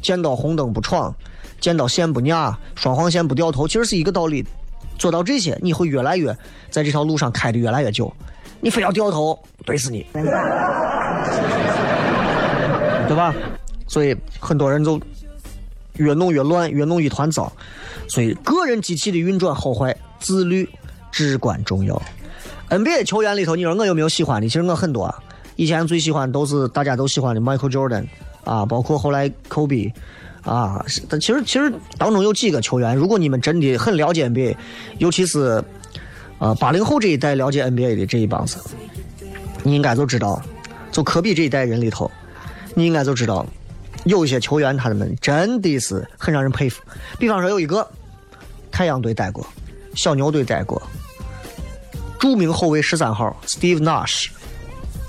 [0.00, 1.14] 见到红灯不闯。
[1.60, 4.42] 见到线不压，双黄线不掉头，其实是一个道理。
[4.98, 6.34] 做到这些，你会越来越
[6.70, 8.10] 在这条路上开的越来越久。
[8.60, 10.06] 你非要掉头，怼死你，
[13.06, 13.34] 对吧？
[13.86, 14.98] 所以很多人就
[15.96, 17.52] 越弄越乱，越弄一团糟。
[18.08, 20.68] 所以个人机器的运转好坏，自律
[21.10, 22.00] 至关重要。
[22.70, 24.48] NBA 球员里头，你说我有没有喜欢的？
[24.48, 25.18] 其实我很多啊。
[25.56, 28.06] 以前最喜欢都是大家都喜欢的 Michael Jordan
[28.44, 29.92] 啊，包括后来 Kobe。
[30.42, 34.54] 啊，但其实其实当中有几个球员，如果你们真的很了解 NBA，
[34.98, 35.60] 尤其是
[36.38, 38.58] 啊八零后这一代了解 NBA 的这一帮子，
[39.64, 40.40] 你应该就知道，
[40.92, 42.08] 就科比这一代人里头，
[42.76, 43.44] 你应该就知道，
[44.06, 46.82] 有一些球员他们真的是很让人佩服。
[47.18, 47.86] 比方说有一个
[48.72, 49.46] 太阳队待过，
[49.94, 50.82] 小牛队待过，
[52.18, 54.28] 著名后卫十三号 Steve Nash，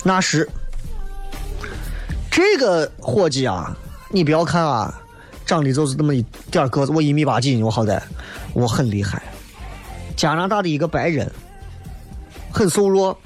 [0.03, 0.47] 纳什，
[2.29, 3.75] 这个伙计啊，
[4.11, 4.93] 你不要看啊。
[5.45, 6.21] 长得就是那么一
[6.51, 8.01] 点个子，我一米八几，我好歹
[8.51, 9.23] 我很厉害。
[10.17, 11.31] 加拿大的一个白人，
[12.51, 13.17] 很瘦弱，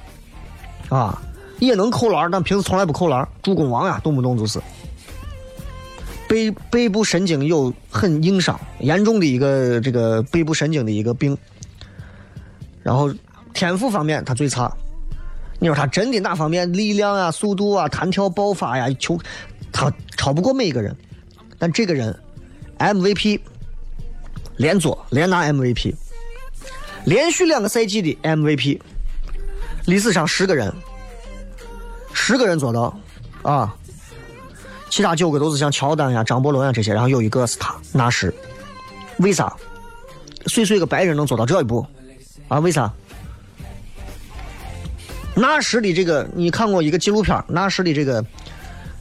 [0.87, 1.19] 啊，
[1.57, 4.61] 也能扣篮，但平时从来不扣篮，助攻王呀，动不动就是。
[6.31, 11.37] 背背部神经有很硬伤，严重的一个这个背部神经的一个病。
[12.81, 13.13] 然后
[13.53, 14.73] 天赋方面他最差。
[15.59, 19.19] 你说他真的哪方面力量啊、速度啊、弹跳、爆发呀，球
[19.73, 20.95] 他超不过每一个人。
[21.59, 22.17] 但这个人
[22.79, 23.41] MVP
[24.55, 25.93] 连做连拿 MVP，
[27.03, 28.79] 连续两个赛季的 MVP，
[29.85, 30.73] 历史上十个人，
[32.13, 32.97] 十个人做到
[33.43, 33.75] 啊，
[34.91, 38.31] 其他九个都是像乔丹呀、张伯伦呀这些，然后有一个是他纳什。
[39.19, 39.55] 为啥？
[40.47, 41.85] 岁岁个白人能做到这一步
[42.49, 42.59] 啊？
[42.59, 42.91] 为啥？
[45.33, 48.23] 纳什的这个，你看过一个纪录片，纳什的这个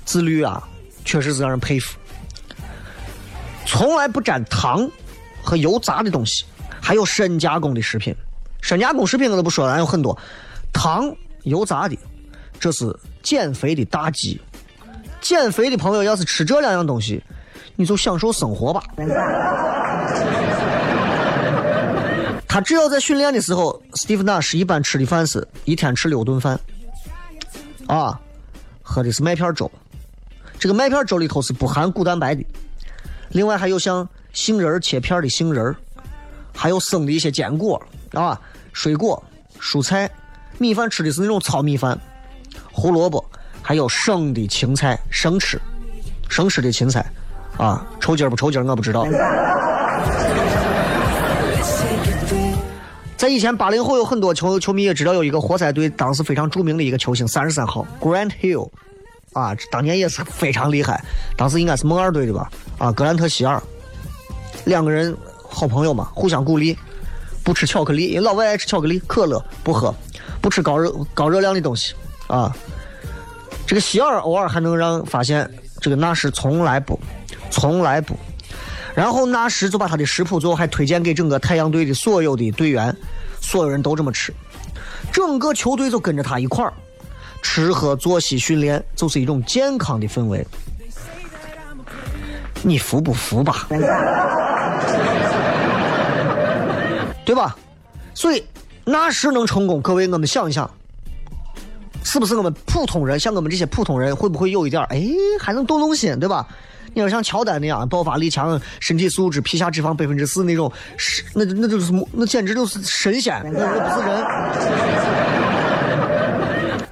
[0.04, 0.62] 自律啊，
[1.04, 1.98] 确实是让人佩服。
[3.66, 4.88] 从来不沾糖
[5.42, 6.44] 和油炸的东西，
[6.80, 8.14] 还有深加工的食品。
[8.60, 10.16] 深加工食品我都不说了，还有很多
[10.72, 11.12] 糖、
[11.42, 11.98] 油炸的，
[12.60, 14.40] 这是减肥的大忌。
[15.20, 17.22] 减肥的朋友要是吃这两样东西，
[17.76, 18.82] 你就享受生活吧。
[22.48, 26.58] 他只要在训练的时候，史蒂夫纳是一般吃的饭是一天吃六顿饭，
[27.86, 28.20] 啊，
[28.82, 29.70] 喝的是麦片粥。
[30.58, 32.44] 这个麦片粥里头是不含谷蛋白的。
[33.28, 35.74] 另外还有像杏仁切片的杏仁
[36.52, 37.80] 还有生的一些坚果
[38.12, 38.38] 啊，
[38.72, 39.22] 水果、
[39.60, 40.10] 蔬菜，
[40.58, 41.96] 米饭吃的是那种糙米饭，
[42.72, 43.24] 胡萝卜，
[43.70, 45.56] 还有生的青菜，生吃，
[46.28, 47.06] 生吃的青菜，
[47.56, 49.06] 啊，抽筋不抽筋我不知道。
[53.16, 58.68] 在以前八零后有很多球球迷也知道有一个活塞队当时非常著名的一个球星三十三号 Grant Hill。
[59.34, 61.00] 啊，当年也是非常厉害，
[61.36, 62.50] 当时应该是梦二队的吧？
[62.76, 63.62] 啊，格兰特希尔，
[64.64, 65.16] 两个人
[65.48, 66.76] 好朋友嘛，互相鼓励，
[67.44, 69.94] 不吃巧克力，老外爱吃巧克力，可乐不喝，
[70.42, 71.94] 不吃高热高热量的东西
[72.26, 72.52] 啊。
[73.70, 75.48] 这个希尔偶尔还能让发现，
[75.80, 76.98] 这个纳什从来不，
[77.52, 78.16] 从来不。
[78.96, 82.92] 然后纳什就把他的食谱最后还推荐给整个太阳队的所有的队员，
[83.40, 84.34] 所有人都这么吃，
[85.12, 86.72] 整个球队就跟着他一块儿。
[87.42, 90.44] 吃喝作息训练就是一种健康的氛围，
[92.64, 93.68] 你服不服吧？
[97.24, 97.56] 对吧？
[98.14, 98.44] 所以
[98.84, 100.68] 那时能成功，各位我们想一想，
[102.02, 105.06] 是不是我们普通人像我们这些普通人会不会有一点哎
[105.38, 106.46] 还能动动心，对吧？
[106.92, 114.24] 你要像乔丹那样爆发力强、身体素质、皮下脂肪百分之四那种，是那那就是那简直就是神仙，那那不是人。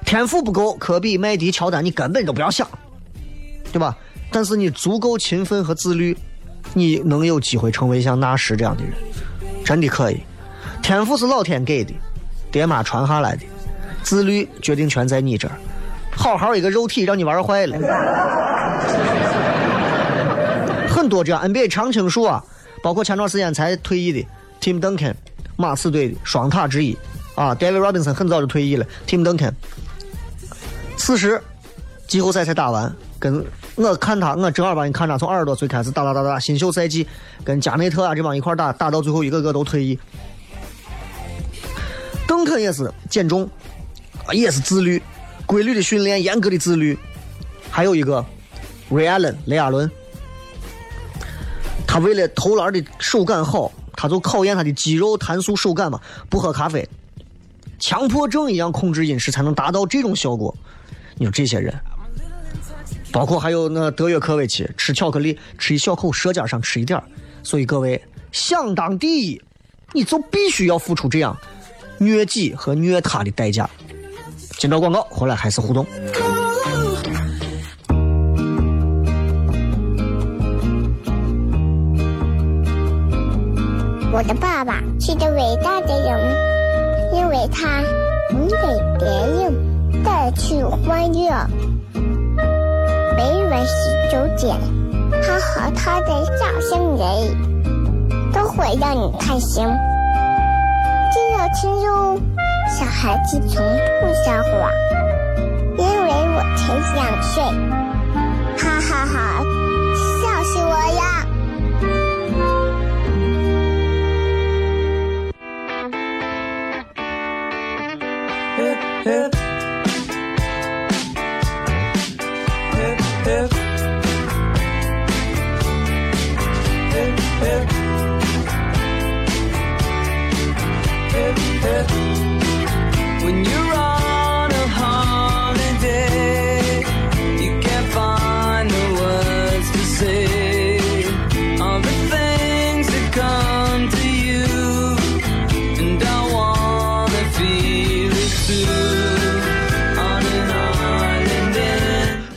[0.05, 2.65] 天赋不够，科比、麦迪、乔丹，你根本都不要想，
[3.73, 3.95] 对吧？
[4.31, 6.17] 但是你足够勤奋和自律，
[6.73, 8.93] 你能有机会成为像纳什这样的人，
[9.65, 10.21] 真的可以。
[10.81, 11.93] 天赋是老天给的，
[12.51, 13.43] 爹妈传下来的，
[14.09, 15.53] 自律决定权在你这儿。
[16.09, 17.77] 好好一个肉体让你玩坏了。
[20.87, 22.43] 很多这样 NBA 常青树啊，
[22.81, 24.27] 包括前段时间才退役的
[24.59, 25.13] Tim Duncan，
[25.57, 26.97] 马刺队的双塔之一
[27.35, 29.53] 啊，David Robinson 很早就退役了，Tim Duncan。
[30.97, 31.39] 此时，
[32.07, 33.45] 季后赛才打完，跟
[33.75, 37.07] 我看他，我正儿八经看他从二十多岁开始打打打打，新秀赛季
[37.43, 39.99] 跟加内特啊这帮一块打，打到最后一个个都退役。
[42.27, 43.49] 邓肯也是减重，
[44.33, 45.01] 也是自律，
[45.45, 46.97] 规律的训练，严格的自律。
[47.71, 48.25] 还有一个
[48.89, 49.89] 瑞亚伦雷亚伦，
[51.85, 55.99] 他为了投篮的手感好，他就考验他的肌肉弹速手感嘛，
[56.29, 56.87] 不喝咖啡，
[57.77, 60.55] 强迫症一样控制饮食才能达到这种效果。
[61.15, 61.73] 你说这些人，
[63.11, 67.01] 包括还有那德约科维奇，吃巧克力吃一小口，舌尖上吃一点
[67.43, 68.01] 所以各位
[68.31, 69.41] 想当第一，
[69.93, 71.37] 你就必须要付出这样
[71.97, 73.69] 虐己和虐他的代价。
[74.59, 75.83] 进到广告回来还是互动。
[84.11, 87.81] 我的爸爸是个伟大的人，因为他
[88.31, 88.57] 能给
[88.99, 89.07] 别
[89.41, 89.69] 人。
[90.01, 91.29] 带去欢乐。
[93.17, 94.55] 每晚十九点，
[95.21, 99.67] 他和他的笑声人，都会让你开心。
[101.51, 102.17] 亲哟，
[102.77, 103.65] 小孩子从
[103.99, 104.71] 不撒谎，
[105.77, 106.61] 因为我才
[106.95, 107.43] 想睡，
[108.57, 109.43] 哈哈哈，
[110.21, 111.01] 笑死我呀！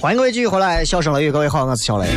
[0.02, 2.08] 欢迎各位继续回来，笑声雷雨，各位好，我是小雷。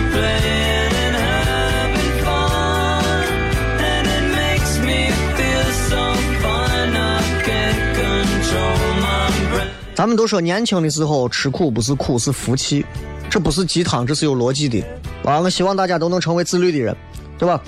[9.93, 12.83] 咱们都说年轻的时候吃苦不是苦是福气，
[13.29, 14.83] 这不是鸡汤，这是有逻辑的。
[15.23, 16.97] 啊，我希望大家都能成为自律的人，
[17.37, 17.61] 对吧？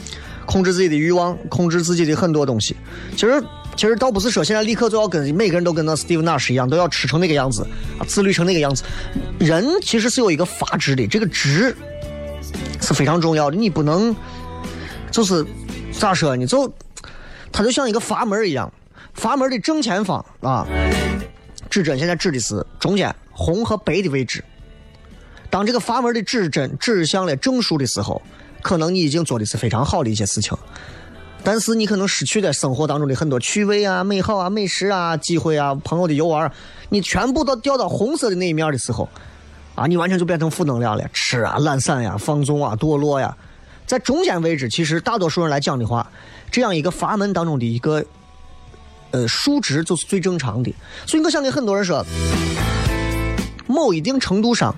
[0.47, 2.75] 控制自己的欲望，控制自己的很多东西。
[3.11, 3.39] 其实，
[3.77, 7.61] 其实倒不是说现在立刻就要跟每个人都跟那 Steve Nash 一样，都要吃成那个样子
[7.99, 8.83] 啊，自律成那个样子。
[9.37, 11.77] 人其实是有一个阀值的，这个值
[12.81, 13.55] 是非常重要的。
[13.55, 14.13] 你不能
[15.11, 15.45] 就是
[15.91, 16.47] 咋说呢？
[16.47, 16.73] 就
[17.51, 18.73] 它就像一个阀门一样，
[19.13, 20.65] 阀门的正前方啊，
[21.69, 24.43] 指针现在指的是中间红和白的位置。
[25.51, 28.19] 当这个阀门的指针指向了正数的时候，
[28.63, 30.57] 可能你已经做的是非常好的一些事情，
[31.47, 36.51] 但是你可能失去了生活当中的很多趣味啊、美好啊、美食啊、机会啊、朋友的游玩，
[36.89, 39.07] 你全部都掉到红色的那一面的时候，
[39.73, 43.33] 啊，你完全就变成负能量了，吃啊、懒散呀、放纵啊、堕落呀。
[43.85, 46.11] 在中间位置，其实大多数人来讲的话，
[46.51, 48.03] 这样一个阀门当中的一个
[49.11, 50.75] 呃数值就是最正常的。
[51.05, 52.05] 所以我想跟很多人说，
[53.67, 54.75] 某一定程度上，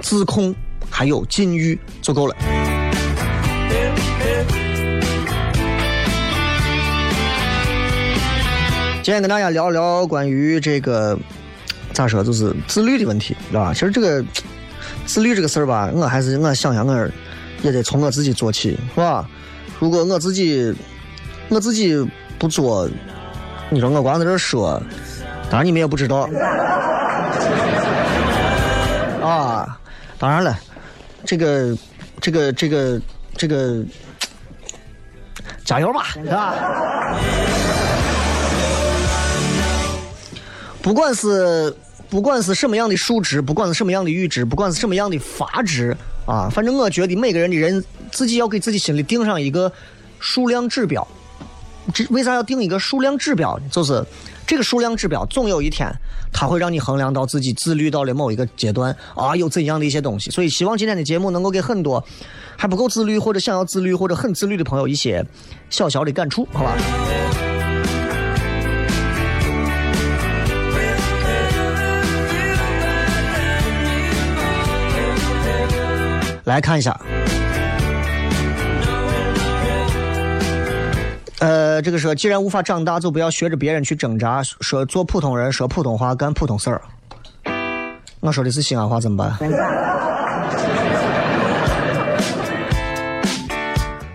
[0.00, 0.52] 自控
[0.90, 2.34] 还有禁欲就够了。
[9.08, 11.18] 今天跟大家聊聊关于这个
[11.94, 13.72] 咋说，就是自律的问题，知道吧？
[13.72, 14.22] 其实这个
[15.06, 17.08] 自律这个事儿吧，我还是我想想，我
[17.62, 19.26] 也得从我自己做起，是吧？
[19.78, 20.74] 如果我自己
[21.48, 22.06] 我自己
[22.38, 22.86] 不做，
[23.70, 24.78] 你说我光在这说，
[25.48, 26.28] 当然你们也不知道
[29.22, 29.80] 啊。
[30.18, 30.54] 当然了，
[31.24, 31.74] 这个
[32.20, 33.00] 这个这个
[33.38, 33.82] 这个，
[35.64, 36.54] 加油吧，是吧？
[40.80, 41.74] 不管是
[42.08, 49.70] 不管是什么样的数值，不管是什么样的阈值，不管是什么样的阀值啊，反正我觉得每个人的人自己要给自己心里定上一个
[50.18, 51.06] 数量指标。
[51.92, 53.64] 这为啥要定一个数量指标呢？
[53.70, 54.04] 就是
[54.46, 55.90] 这个数量指标，总有一天
[56.32, 60.30] 它会让你衡量到自己自律到了某一个阶段啊，有怎样的一些东西。
[60.30, 62.02] 所以希望今天的节目能够给很多
[62.56, 65.24] 还不够自律或者想要自律或者很自律的朋友一些
[65.70, 66.76] 小小的感触，好吧？
[76.48, 76.98] 来看一下，
[81.40, 86.80] 呃，这个说，既然无法长大，就不要学着别人去挣扎，说做普通人，说普通话，干普通事儿。
[88.20, 89.36] 我说的是西安话，怎么办？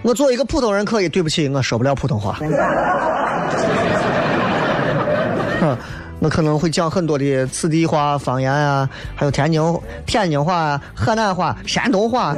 [0.01, 2.39] 我做一个普通人可以，对不起，我说不了普通话。
[6.23, 9.61] 我可能会讲很多的此地话、方言啊，还有天津
[10.05, 12.33] 天津话、河南话、山东话，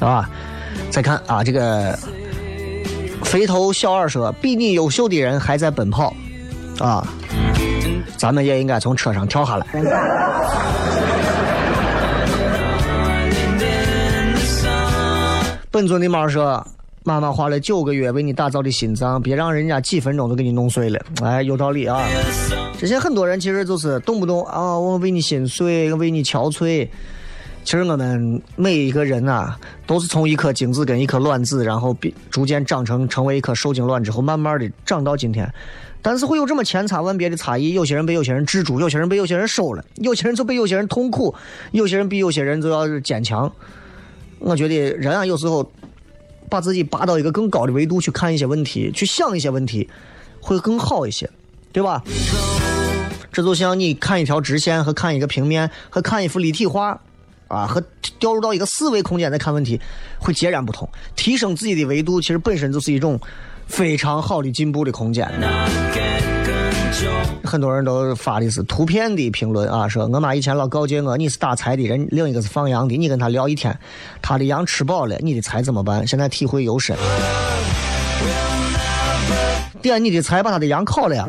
[0.00, 0.28] 啊。
[0.90, 1.96] 再看啊，这个
[3.22, 6.12] 肥头小二说，比你优秀的人还在奔跑，
[6.80, 7.06] 啊，
[8.16, 9.66] 咱们也应该从车上跳下来。
[15.70, 16.66] 本尊的猫说
[17.02, 22.00] ：“妈妈花了九个月为你打造的心脏，别让人家几分钟就给你弄碎了。”哎，有道理啊！
[22.78, 26.88] 之前很多人其实就是动不动啊，我为你心碎，为你憔悴。
[27.62, 35.50] 其实我们每一个人啊，都是从一颗精子跟一颗卵子，然后变逐渐长成成为一颗受精卵之后，慢慢的长到今天。
[36.02, 41.34] 但是会有这么千差万别的差异，有些人被有些人制住，有些人被有些人收了，有些人就被有些人痛苦，
[41.72, 43.50] 有些人比有些人就要坚强。
[44.38, 45.70] 我觉得人啊，有时候
[46.50, 49.88] 把自己拔到一个更高的维度去看一些问题，去想一些问题，
[50.40, 51.30] 会更好一些，
[51.72, 52.02] 对吧？
[53.32, 57.00] 这就像你看一条直线和看一个平面和看一幅立体画
[57.46, 57.80] 啊，和
[58.18, 59.80] 掉入到一个四维空间再看问题，
[60.18, 60.88] 会截然不同。
[61.14, 63.18] 提升自己的维度，其实本身就是一种
[63.68, 65.30] 非常好的进步的空间。
[67.50, 73.76] 很多人都发的是图片的评论啊，说我妈以前老告诫我，你是打柴的人，另一个是放羊的，你跟他聊一天，
[74.22, 76.06] 他的羊吃饱了，你的柴怎么办？
[76.06, 76.96] 现在体会尤深。
[79.82, 81.26] 点你的柴，把他的羊烤了呀！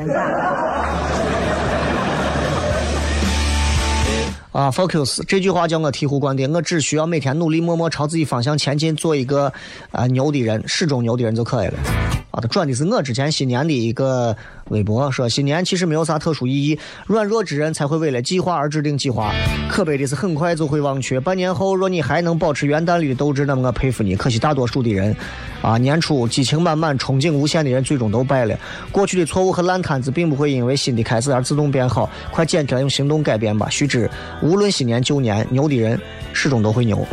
[4.51, 9.51] 啊，focus 这句话叫我醍醐灌顶，我只需要每天努力，默默朝自己方向前进，做一个
[9.91, 11.73] 啊、牛的人，始终牛的人就可以了。
[12.31, 14.35] 啊，他转的是我之前新年的一个
[14.69, 19.33] 微博，说新年其实没有啥特殊意义，软弱之人才会为了计划而制定计划，
[19.69, 21.19] 可悲的是很快就会忘却。
[21.19, 24.15] 半年后若你还能保持元旦里的斗志，那么我佩服你。
[24.15, 25.13] 可惜大多数的人，
[25.61, 28.57] 啊，年初激情满满、憧憬无限的人，最终都败了。
[28.93, 33.69] 过去的错误和烂摊子，并不会因为新的开始而自动变好，快捡起来用行动改变吧。
[33.69, 34.09] 须知，
[34.41, 35.99] 无论新年旧年，牛的人
[36.31, 37.05] 始终都会牛。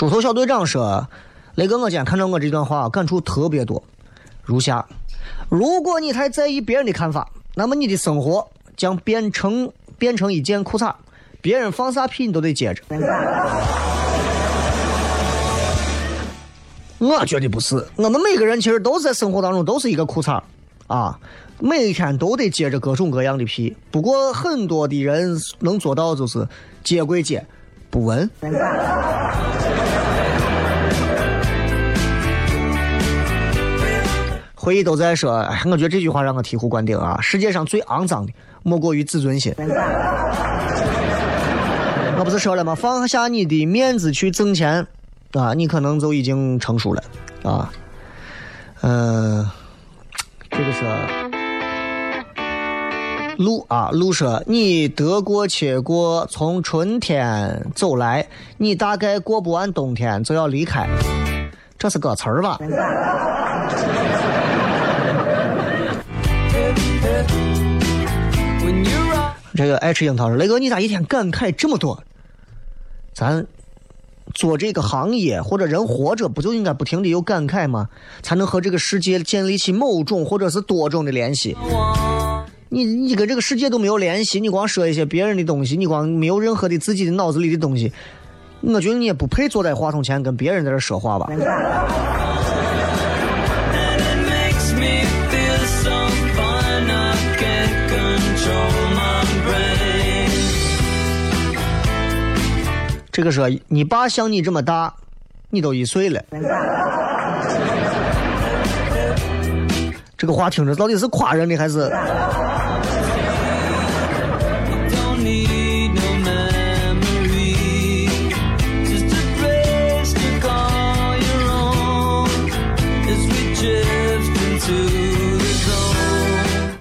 [0.00, 1.06] 猪头小队长说
[1.56, 3.82] ：“雷哥，我今天看到我这段话，感触特别多，
[4.42, 4.86] 如下：
[5.50, 8.48] 如果你太在意别人的看法，那么你的生活
[8.78, 10.94] 将变成变成一件裤衩，
[11.42, 12.82] 别人放啥屁你都得接着。”
[16.98, 20.40] 我觉得不是，我们每个人其实都是在生活当中都是一个裤衩
[20.86, 21.20] 啊，
[21.58, 23.76] 每一天都得接着各种各样的屁。
[23.90, 26.48] 不过很多的人能做到就是
[26.82, 27.46] 接归接，
[27.90, 28.30] 不闻。
[34.54, 37.18] 回忆都在说，哎，我觉得这句话让我醍醐灌顶啊！
[37.22, 38.32] 世界上最肮脏的
[38.62, 39.54] 莫过于自尊心。
[42.18, 42.74] 我不是说了吗？
[42.74, 44.86] 放下你的面子去挣钱，
[45.32, 47.02] 啊，你可能就已经成熟了
[47.42, 47.72] 啊。
[48.82, 49.48] 嗯、
[50.50, 50.84] 这个是
[53.40, 58.28] 路啊，路说你得过且过，从春天走来，
[58.58, 60.86] 你大概过不完冬天就要离开。
[61.78, 62.58] 这是歌词儿吧？
[69.54, 72.04] 这个爱吃樱桃说：“雷哥，你咋一天感慨这么多？
[73.14, 73.46] 咱
[74.34, 77.88] 做这个行业或者人活着，不就应该不停的有感慨吗？
[78.20, 81.56] 才能和这个世界建立起某种或者是多种的联系。
[82.72, 87.92] 你你跟这个世界都没有联系，你光说一些别人的东西，你光没有任何的自己的脑子里的东西，
[88.60, 91.28] 我觉得你也不配坐在话筒前跟别人在这说话吧。”
[103.10, 104.94] 这个说你爸像你这么大，
[105.50, 106.22] 你都一岁了。
[110.16, 111.90] 这个话听着到底是夸人的还是？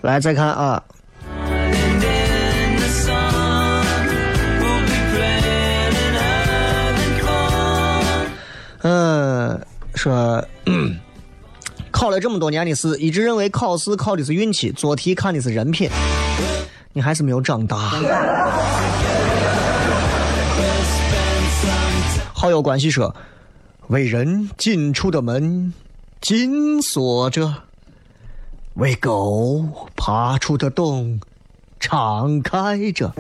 [0.02, 0.84] 来再看啊，
[8.82, 9.60] 嗯，
[9.96, 10.44] 说。
[11.92, 15.90] 考了这么多年的试，一直认为考试考的是运气，做题看的是人品。
[16.94, 17.92] 你还是没有长大。
[22.34, 23.14] 好友关系说，
[23.88, 25.74] 为人进出的门
[26.22, 27.54] 紧锁着，
[28.76, 29.66] 为狗
[29.96, 31.20] 爬出的洞
[31.80, 33.12] 敞开着。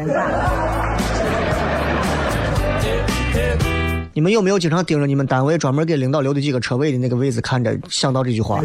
[4.13, 8.61] 你们有没有经常盯着你们单位专门给领导留的几个车位的那个位置看着，想到这句话？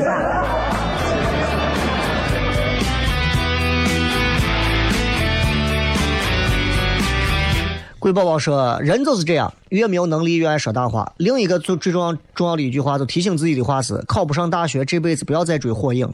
[7.99, 11.11] 鬼宝宝说：“人就是这样，越没有能力越爱说大话。
[11.17, 16.07] 另一个最最重要重要的一句话，就提醒自己的话是：考不上大学，这辈子不要再追火影。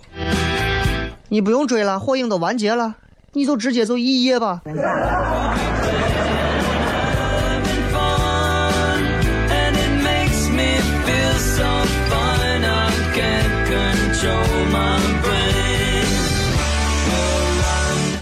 [1.33, 2.97] 你不用追了，火影都完结了，
[3.35, 4.61] 你就直接就一耶吧。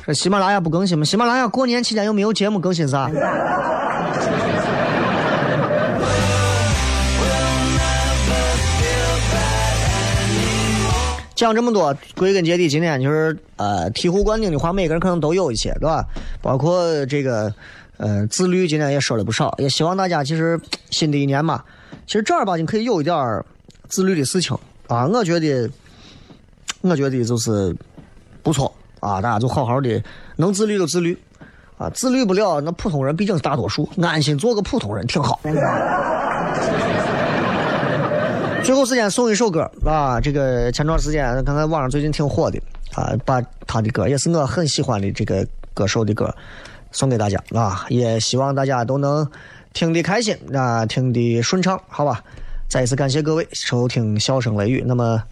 [0.07, 1.05] 这喜马拉雅不更新吗？
[1.05, 3.11] 喜马拉雅过年期间有没有节目更新啥？
[11.39, 16.05] 讲这么多，归根结底，今天就是呃醍醐灌顶的话，每个人可能都有一些，对吧？
[16.43, 17.55] 包括这个
[17.97, 20.61] 呃自律，今天也说了不少，也希望大家其实
[20.91, 21.62] 新的一年嘛，
[22.09, 23.16] 其实正儿八经可以有一点
[23.89, 24.59] 自律的事情
[24.89, 25.07] 啊。
[25.07, 25.70] 我觉得，
[26.80, 27.72] 我觉得就是
[28.43, 30.03] 不错啊，大家就好好的，
[30.34, 31.16] 能自律就自律
[31.76, 35.39] 啊，自律不了，那普通人毕竟是大多数，安心做个普通人挺好。
[38.69, 42.61] 最后时间送一首歌啊，这个前段时间刚才网上最近挺火的
[42.93, 45.43] 啊，把他的歌也是我很喜欢的这个
[45.73, 46.31] 歌手的歌
[46.93, 49.27] 送给大家啊，也希望大家都能
[49.73, 52.23] 听得开心啊，听得顺畅，好吧？
[52.69, 55.23] 再一次感谢各位收听《笑声雷雨》，那么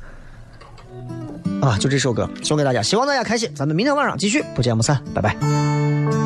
[1.61, 6.26] 啊，就这首歌送给大家，希望大家开心，咱们明天晚上继续不见不散，拜拜。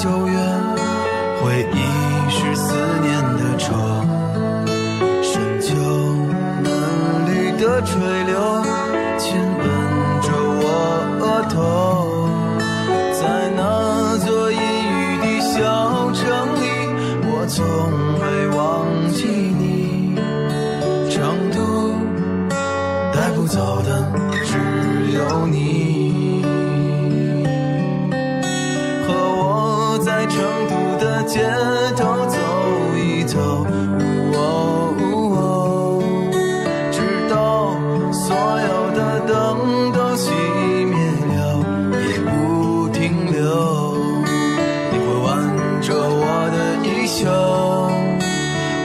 [0.00, 0.38] 九月，
[1.42, 1.76] 回忆
[2.30, 2.72] 是思
[3.02, 3.74] 念的愁，
[5.20, 5.74] 深秋
[6.62, 6.66] 嫩
[7.26, 8.32] 绿的垂柳
[9.18, 9.66] 亲吻
[10.22, 10.28] 着
[10.60, 10.62] 我
[11.20, 11.58] 额头，